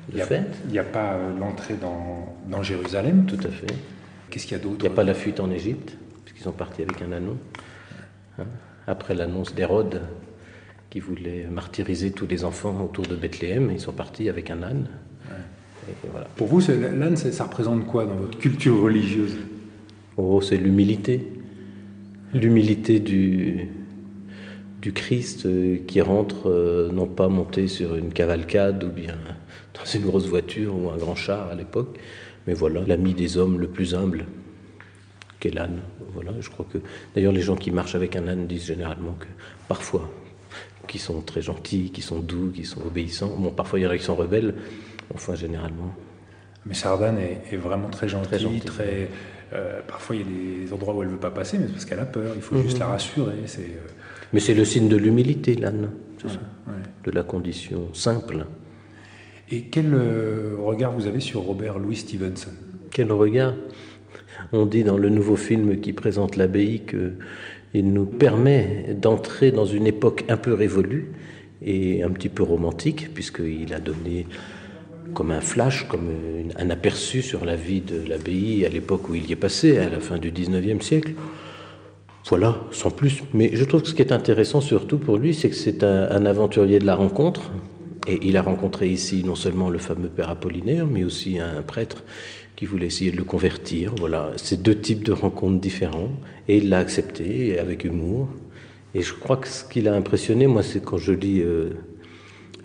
il 0.10 0.16
n'y 0.16 0.22
a, 0.22 0.26
il 0.68 0.74
y 0.74 0.80
a 0.80 0.84
pas 0.84 1.14
euh, 1.14 1.32
l'entrée 1.40 1.76
dans, 1.76 2.36
dans 2.50 2.62
Jérusalem. 2.62 3.26
Tout 3.26 3.40
à 3.48 3.50
fait. 3.50 3.68
Qu'est-ce 4.30 4.46
qu'il 4.46 4.58
y 4.58 4.60
a 4.60 4.64
Il 4.64 4.68
d'autre 4.70 4.82
n'y 4.82 4.88
a 4.92 4.96
pas 4.96 5.04
la 5.06 5.14
fuite 5.14 5.40
en 5.40 5.50
Égypte, 5.50 5.96
puisqu'ils 6.26 6.44
sont 6.44 6.52
partis 6.52 6.82
avec 6.82 7.02
un 7.02 7.14
anneau. 7.14 7.38
Hein. 8.38 8.44
Après 8.86 9.14
l'annonce 9.16 9.56
d'Hérode, 9.56 10.02
qui 10.94 11.00
voulait 11.00 11.48
martyriser 11.50 12.12
tous 12.12 12.28
les 12.28 12.46
enfants 12.46 12.80
autour 12.86 13.08
de 13.08 13.16
Bethléem, 13.16 13.72
ils 13.72 13.80
sont 13.80 13.94
partis 13.94 14.30
avec 14.30 14.52
un 14.52 14.62
âne. 14.62 14.86
Et 15.90 16.08
voilà. 16.12 16.28
Pour 16.36 16.46
vous, 16.46 16.62
l'âne, 16.70 17.16
ça 17.16 17.46
représente 17.46 17.88
quoi 17.88 18.06
dans 18.06 18.14
votre 18.14 18.38
culture 18.38 18.80
religieuse? 18.80 19.36
Oh, 20.18 20.40
c'est 20.40 20.56
l'humilité. 20.56 21.34
L'humilité 22.36 23.00
du, 23.00 23.70
du 24.84 24.94
Christ 24.94 25.48
euh, 25.48 25.80
qui 25.88 26.00
rentre, 26.00 26.48
euh, 26.48 26.92
non 26.92 27.08
pas 27.08 27.28
monté 27.28 27.68
sur 27.68 27.96
une 27.96 28.14
cavalcade 28.14 28.84
ou 28.84 28.90
bien 28.90 29.16
dans 29.74 29.86
une 29.86 30.06
grosse 30.06 30.28
voiture 30.28 30.76
ou 30.76 30.92
un 30.92 30.98
grand 30.98 31.16
char 31.16 31.50
à 31.50 31.56
l'époque, 31.56 31.98
mais 32.46 32.54
voilà, 32.54 32.82
l'ami 32.86 33.16
des 33.16 33.38
hommes 33.38 33.60
le 33.60 33.68
plus 33.68 33.96
humble, 33.96 34.28
qu'est 35.40 35.56
l'âne. 35.56 35.80
Voilà, 36.14 36.34
je 36.40 36.52
crois 36.52 36.68
que 36.72 36.78
d'ailleurs 37.16 37.34
les 37.34 37.42
gens 37.42 37.56
qui 37.56 37.72
marchent 37.72 37.96
avec 37.96 38.16
un 38.16 38.28
âne 38.28 38.46
disent 38.46 38.68
généralement 38.68 39.16
que 39.20 39.26
parfois, 39.68 40.08
qui 40.88 41.00
sont 41.00 41.22
très 41.22 41.42
gentils, 41.42 41.92
qui 41.92 42.02
sont 42.02 42.20
doux, 42.20 42.52
qui 42.54 42.64
sont 42.66 42.82
obéissants. 42.86 43.36
Bon, 43.38 43.52
parfois 43.52 43.80
il 43.80 43.84
y 43.84 43.88
en 43.88 43.90
a 43.92 43.98
qui 43.98 44.04
sont 44.04 44.16
rebelles, 44.16 44.56
enfin 45.14 45.36
généralement. 45.36 45.94
Mais 46.66 46.74
Sardane 46.74 47.18
est, 47.18 47.42
est 47.52 47.58
vraiment 47.58 47.90
très 47.90 48.08
gentille, 48.08 48.62
Très 48.62 49.10
euh, 49.54 49.82
parfois, 49.88 50.16
il 50.16 50.22
y 50.22 50.24
a 50.24 50.66
des 50.66 50.74
endroits 50.74 50.96
où 50.96 51.02
elle 51.04 51.10
ne 51.10 51.14
veut 51.14 51.20
pas 51.20 51.30
passer, 51.30 51.60
mais 51.60 51.66
c'est 51.68 51.74
parce 51.74 51.86
qu'elle 51.86 52.00
a 52.00 52.06
peur. 52.06 52.32
Il 52.36 52.42
faut 52.42 52.56
Mhm. 52.56 52.64
juste 52.64 52.80
la 52.80 52.88
rassurer. 52.88 53.36
C'est, 53.46 53.62
euh, 53.62 53.88
Mais 54.32 54.40
c'est 54.40 54.56
le 54.56 54.66
signe 54.66 54.88
de 54.90 54.96
l'humilité, 54.98 55.54
l'âne, 55.54 55.92
c'est 56.20 56.30
ça, 56.30 56.40
ouais. 56.68 56.74
de 57.04 57.12
la 57.12 57.22
condition 57.22 57.94
simple. 57.94 58.46
Et 59.52 59.64
quel 59.66 59.94
euh, 59.94 60.56
regard 60.60 60.92
vous 60.94 61.06
avez 61.06 61.20
sur 61.20 61.42
Robert 61.42 61.78
Louis 61.78 61.98
Stevenson? 61.98 62.50
Quel 62.90 63.12
regard? 63.12 63.54
On 64.54 64.66
dit 64.66 64.84
dans 64.84 64.98
le 64.98 65.10
nouveau 65.10 65.36
film 65.36 65.80
qui 65.82 65.94
présente 65.94 66.36
l'abbaye 66.36 66.82
qu'il 67.74 67.92
nous 67.92 68.06
permet 68.06 68.96
d'entrer 68.96 69.52
dans 69.52 69.66
une 69.66 69.88
époque 69.88 70.26
un 70.30 70.38
peu 70.38 70.54
révolue 70.54 71.12
et 71.66 72.04
un 72.04 72.10
petit 72.10 72.30
peu 72.30 72.44
romantique, 72.44 73.14
puisqu'il 73.14 73.74
a 73.74 73.80
donné 73.80 74.28
comme 75.14 75.32
un 75.32 75.42
flash, 75.42 75.88
comme 75.88 76.10
un 76.58 76.70
aperçu 76.70 77.22
sur 77.22 77.46
la 77.46 77.56
vie 77.56 77.82
de 77.82 78.08
l'abbaye 78.08 78.66
à 78.66 78.70
l'époque 78.70 79.10
où 79.10 79.16
il 79.16 79.28
y 79.28 79.34
est 79.34 79.38
passé, 79.38 79.78
à 79.78 79.90
la 79.90 80.00
fin 80.00 80.18
du 80.18 80.32
19e 80.32 80.82
siècle. 80.82 81.14
Voilà, 82.30 82.56
sans 82.72 82.90
plus. 82.90 83.22
Mais 83.34 83.52
je 83.54 83.64
trouve 83.66 83.82
que 83.82 83.90
ce 83.90 83.94
qui 83.94 84.02
est 84.02 84.12
intéressant 84.14 84.62
surtout 84.62 84.98
pour 84.98 85.18
lui, 85.18 85.34
c'est 85.34 85.50
que 85.50 85.56
c'est 85.56 85.84
un, 85.84 86.10
un 86.10 86.26
aventurier 86.26 86.80
de 86.80 86.86
la 86.86 86.96
rencontre. 86.96 87.52
Et 88.08 88.20
il 88.24 88.38
a 88.38 88.42
rencontré 88.42 88.88
ici 88.90 89.24
non 89.26 89.36
seulement 89.36 89.70
le 89.70 89.80
fameux 89.80 90.10
père 90.10 90.30
Apollinaire, 90.30 90.86
mais 90.86 91.04
aussi 91.04 91.40
un 91.40 91.62
prêtre 91.62 92.04
qui 92.56 92.66
voulait 92.66 92.88
essayer 92.88 93.12
de 93.12 93.18
le 93.18 93.24
convertir. 93.24 93.94
Voilà, 93.98 94.32
c'est 94.38 94.62
deux 94.62 94.76
types 94.76 95.04
de 95.04 95.12
rencontres 95.12 95.60
différents. 95.60 96.12
Et 96.48 96.58
il 96.58 96.70
l'a 96.70 96.80
accepté 96.80 97.58
avec 97.60 97.84
humour. 97.84 98.30
Et 98.96 99.02
je 99.02 99.14
crois 99.14 99.38
que 99.38 99.48
ce 99.48 99.64
qui 99.64 99.82
l'a 99.82 99.96
impressionné, 99.96 100.48
moi, 100.48 100.62
c'est 100.62 100.84
quand 100.84 100.98
je 100.98 101.14
lis 101.14 101.42
euh, 101.42 101.70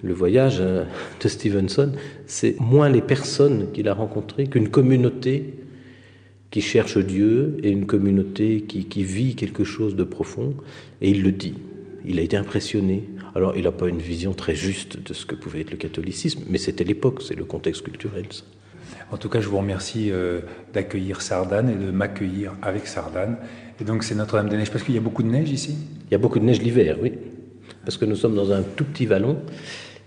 le 0.03 0.12
voyage 0.12 0.59
euh, 0.61 0.85
de 1.22 1.29
Stevenson, 1.29 1.92
c'est 2.27 2.59
moins 2.61 2.88
les 2.88 3.01
personnes 3.01 3.72
qu'il 3.72 3.88
a 3.88 3.94
rencontrées 3.94 4.46
qu'une 4.46 4.68
communauté 4.68 5.55
qui 6.51 6.61
cherche 6.61 6.98
Dieu 6.98 7.57
et 7.62 7.70
une 7.70 7.87
communauté 7.87 8.62
qui, 8.62 8.85
qui 8.87 9.05
vit 9.05 9.37
quelque 9.37 9.64
chose 9.64 9.96
de 9.96 10.05
profond. 10.05 10.55
Et 11.01 11.11
il 11.11 11.22
le 11.22 11.33
dit. 11.33 11.55
Il 12.05 12.18
a 12.18 12.22
été 12.22 12.37
impressionné. 12.37 13.05
Alors, 13.35 13.57
il 13.57 13.64
n'a 13.64 13.72
pas 13.72 13.88
une 13.88 13.98
vision 13.98 14.33
très 14.33 14.55
juste 14.55 15.03
de 15.03 15.14
ce 15.14 15.27
que 15.27 15.35
pouvait 15.35 15.61
être 15.61 15.70
le 15.70 15.77
catholicisme, 15.77 16.42
mais 16.48 16.59
c'était 16.59 16.85
l'époque, 16.85 17.22
c'est 17.22 17.35
le 17.35 17.44
contexte 17.44 17.83
culturel. 17.83 18.27
ça. 18.31 18.44
En 19.11 19.16
tout 19.16 19.29
cas, 19.29 19.40
je 19.40 19.49
vous 19.49 19.59
remercie 19.59 20.11
euh, 20.11 20.40
d'accueillir 20.73 21.23
Sardane 21.23 21.71
et 21.71 21.75
de 21.75 21.90
m'accueillir 21.90 22.53
avec 22.61 22.87
Sardane. 22.87 23.37
Et 23.81 23.85
donc, 23.85 24.05
c'est 24.05 24.14
Notre-Dame-des-Neiges, 24.14 24.71
parce 24.71 24.85
qu'il 24.85 24.94
y 24.94 24.99
a 24.99 25.01
beaucoup 25.01 25.23
de 25.23 25.29
neige 25.29 25.51
ici? 25.51 25.77
Il 26.07 26.12
y 26.12 26.14
a 26.14 26.18
beaucoup 26.18 26.38
de 26.38 26.44
neige 26.44 26.61
l'hiver, 26.61 26.99
oui. 27.01 27.12
Parce 27.85 27.97
que 27.97 28.05
nous 28.05 28.16
sommes 28.16 28.35
dans 28.35 28.53
un 28.53 28.62
tout 28.62 28.85
petit 28.85 29.07
vallon. 29.07 29.38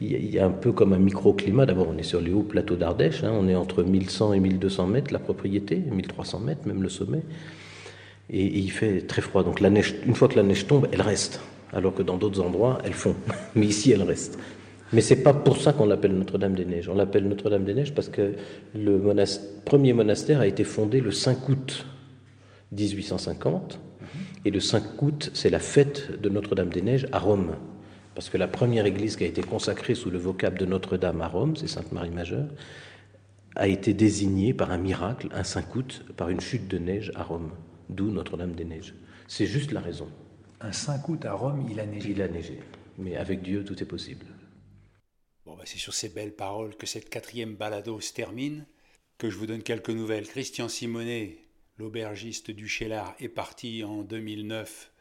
Il 0.01 0.33
y 0.33 0.39
a, 0.39 0.45
un 0.45 0.51
peu 0.51 0.71
comme 0.71 0.93
un 0.93 0.99
microclimat. 0.99 1.65
D'abord, 1.65 1.87
on 1.89 1.97
est 1.97 2.03
sur 2.03 2.21
les 2.21 2.31
hauts 2.31 2.43
plateaux 2.43 2.75
d'Ardèche. 2.75 3.23
hein. 3.23 3.31
On 3.33 3.47
est 3.47 3.55
entre 3.55 3.83
1100 3.83 4.33
et 4.33 4.39
1200 4.39 4.87
mètres, 4.87 5.13
la 5.13 5.19
propriété, 5.19 5.77
1300 5.77 6.39
mètres, 6.39 6.67
même 6.67 6.83
le 6.83 6.89
sommet. 6.89 7.21
Et, 8.29 8.45
et 8.45 8.57
il 8.59 8.71
fait 8.71 9.01
très 9.01 9.21
froid. 9.21 9.43
Donc, 9.43 9.61
la 9.61 9.69
neige, 9.69 9.95
une 10.05 10.15
fois 10.15 10.27
que 10.27 10.35
la 10.35 10.43
neige 10.43 10.67
tombe, 10.67 10.87
elle 10.91 11.01
reste. 11.01 11.41
Alors 11.73 11.93
que 11.93 12.03
dans 12.03 12.17
d'autres 12.17 12.41
endroits, 12.41 12.79
elle 12.83 12.93
fond. 12.93 13.15
Mais 13.55 13.65
ici, 13.65 13.91
elle 13.91 14.03
reste. 14.03 14.37
Mais 14.93 15.01
c'est 15.01 15.23
pas 15.23 15.33
pour 15.33 15.57
ça 15.57 15.71
qu'on 15.73 15.85
l'appelle 15.85 16.13
Notre-Dame-des-Neiges. 16.13 16.89
On 16.89 16.95
l'appelle 16.95 17.27
Notre-Dame-des-Neiges 17.27 17.93
parce 17.93 18.09
que 18.09 18.33
le 18.75 19.01
premier 19.63 19.93
monastère 19.93 20.41
a 20.41 20.47
été 20.47 20.63
fondé 20.63 20.99
le 20.99 21.11
5 21.11 21.47
août 21.49 21.85
1850. 22.71 23.79
Et 24.43 24.51
le 24.51 24.59
5 24.59 25.01
août, 25.01 25.31
c'est 25.33 25.49
la 25.49 25.59
fête 25.59 26.19
de 26.19 26.27
Notre-Dame-des-Neiges 26.29 27.07
à 27.11 27.19
Rome. 27.19 27.55
Parce 28.15 28.29
que 28.29 28.37
la 28.37 28.47
première 28.47 28.85
église 28.85 29.15
qui 29.15 29.23
a 29.23 29.27
été 29.27 29.41
consacrée 29.41 29.95
sous 29.95 30.09
le 30.09 30.17
vocable 30.17 30.57
de 30.57 30.65
Notre-Dame 30.65 31.21
à 31.21 31.27
Rome, 31.27 31.55
c'est 31.55 31.67
Sainte-Marie-Majeure, 31.67 32.47
a 33.55 33.67
été 33.67 33.93
désignée 33.93 34.53
par 34.53 34.71
un 34.71 34.77
miracle, 34.77 35.29
un 35.33 35.43
5 35.43 35.75
août, 35.75 36.05
par 36.17 36.29
une 36.29 36.41
chute 36.41 36.67
de 36.67 36.77
neige 36.77 37.11
à 37.15 37.23
Rome. 37.23 37.51
D'où 37.89 38.09
Notre-Dame-des-Neiges. 38.09 38.95
C'est 39.27 39.45
juste 39.45 39.71
la 39.71 39.79
raison. 39.79 40.07
Un 40.59 40.71
5 40.71 41.07
août 41.07 41.25
à 41.25 41.33
Rome, 41.33 41.65
il 41.69 41.79
a 41.79 41.85
neigé. 41.85 42.09
Il 42.11 42.21
a 42.21 42.27
neigé. 42.27 42.59
Mais 42.97 43.15
avec 43.15 43.41
Dieu, 43.41 43.63
tout 43.63 43.81
est 43.81 43.85
possible. 43.85 44.25
Bon, 45.45 45.55
bah, 45.55 45.63
c'est 45.65 45.79
sur 45.79 45.93
ces 45.93 46.09
belles 46.09 46.35
paroles 46.35 46.75
que 46.75 46.85
cette 46.85 47.09
quatrième 47.09 47.55
balado 47.55 47.99
se 47.99 48.13
termine, 48.13 48.65
que 49.17 49.29
je 49.29 49.37
vous 49.37 49.47
donne 49.47 49.63
quelques 49.63 49.89
nouvelles. 49.89 50.27
Christian 50.27 50.69
Simonet, 50.69 51.39
l'aubergiste 51.77 52.51
du 52.51 52.67
Chélard, 52.67 53.15
est 53.19 53.29
parti 53.29 53.83
en 53.83 54.03
2009 54.03 54.91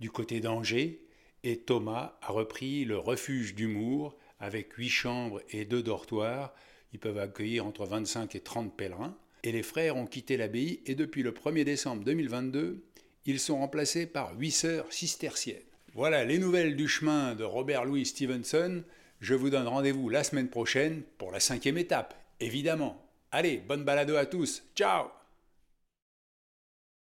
du 0.00 0.10
côté 0.10 0.40
d'Angers, 0.40 1.00
et 1.44 1.58
Thomas 1.58 2.18
a 2.22 2.32
repris 2.32 2.84
le 2.84 2.98
refuge 2.98 3.54
d'humour 3.54 4.16
avec 4.40 4.72
huit 4.72 4.88
chambres 4.88 5.40
et 5.50 5.64
deux 5.64 5.82
dortoirs. 5.82 6.54
Ils 6.92 6.98
peuvent 6.98 7.18
accueillir 7.18 7.66
entre 7.66 7.86
25 7.86 8.34
et 8.34 8.40
30 8.40 8.76
pèlerins. 8.76 9.16
Et 9.42 9.52
les 9.52 9.62
frères 9.62 9.96
ont 9.96 10.06
quitté 10.06 10.36
l'abbaye 10.36 10.80
et 10.86 10.94
depuis 10.94 11.22
le 11.22 11.32
1er 11.32 11.64
décembre 11.64 12.02
2022, 12.04 12.82
ils 13.26 13.40
sont 13.40 13.58
remplacés 13.58 14.06
par 14.06 14.38
huit 14.38 14.50
sœurs 14.50 14.92
cisterciennes. 14.92 15.62
Voilà 15.92 16.24
les 16.24 16.38
nouvelles 16.38 16.76
du 16.76 16.88
chemin 16.88 17.34
de 17.34 17.44
Robert 17.44 17.84
Louis 17.84 18.06
Stevenson. 18.06 18.82
Je 19.24 19.32
vous 19.32 19.48
donne 19.48 19.66
rendez-vous 19.66 20.10
la 20.10 20.22
semaine 20.22 20.50
prochaine 20.50 21.00
pour 21.16 21.32
la 21.32 21.40
cinquième 21.40 21.78
étape, 21.78 22.12
évidemment. 22.40 23.02
Allez, 23.32 23.56
bonne 23.56 23.82
balado 23.82 24.16
à 24.16 24.26
tous. 24.26 24.62
Ciao 24.76 25.06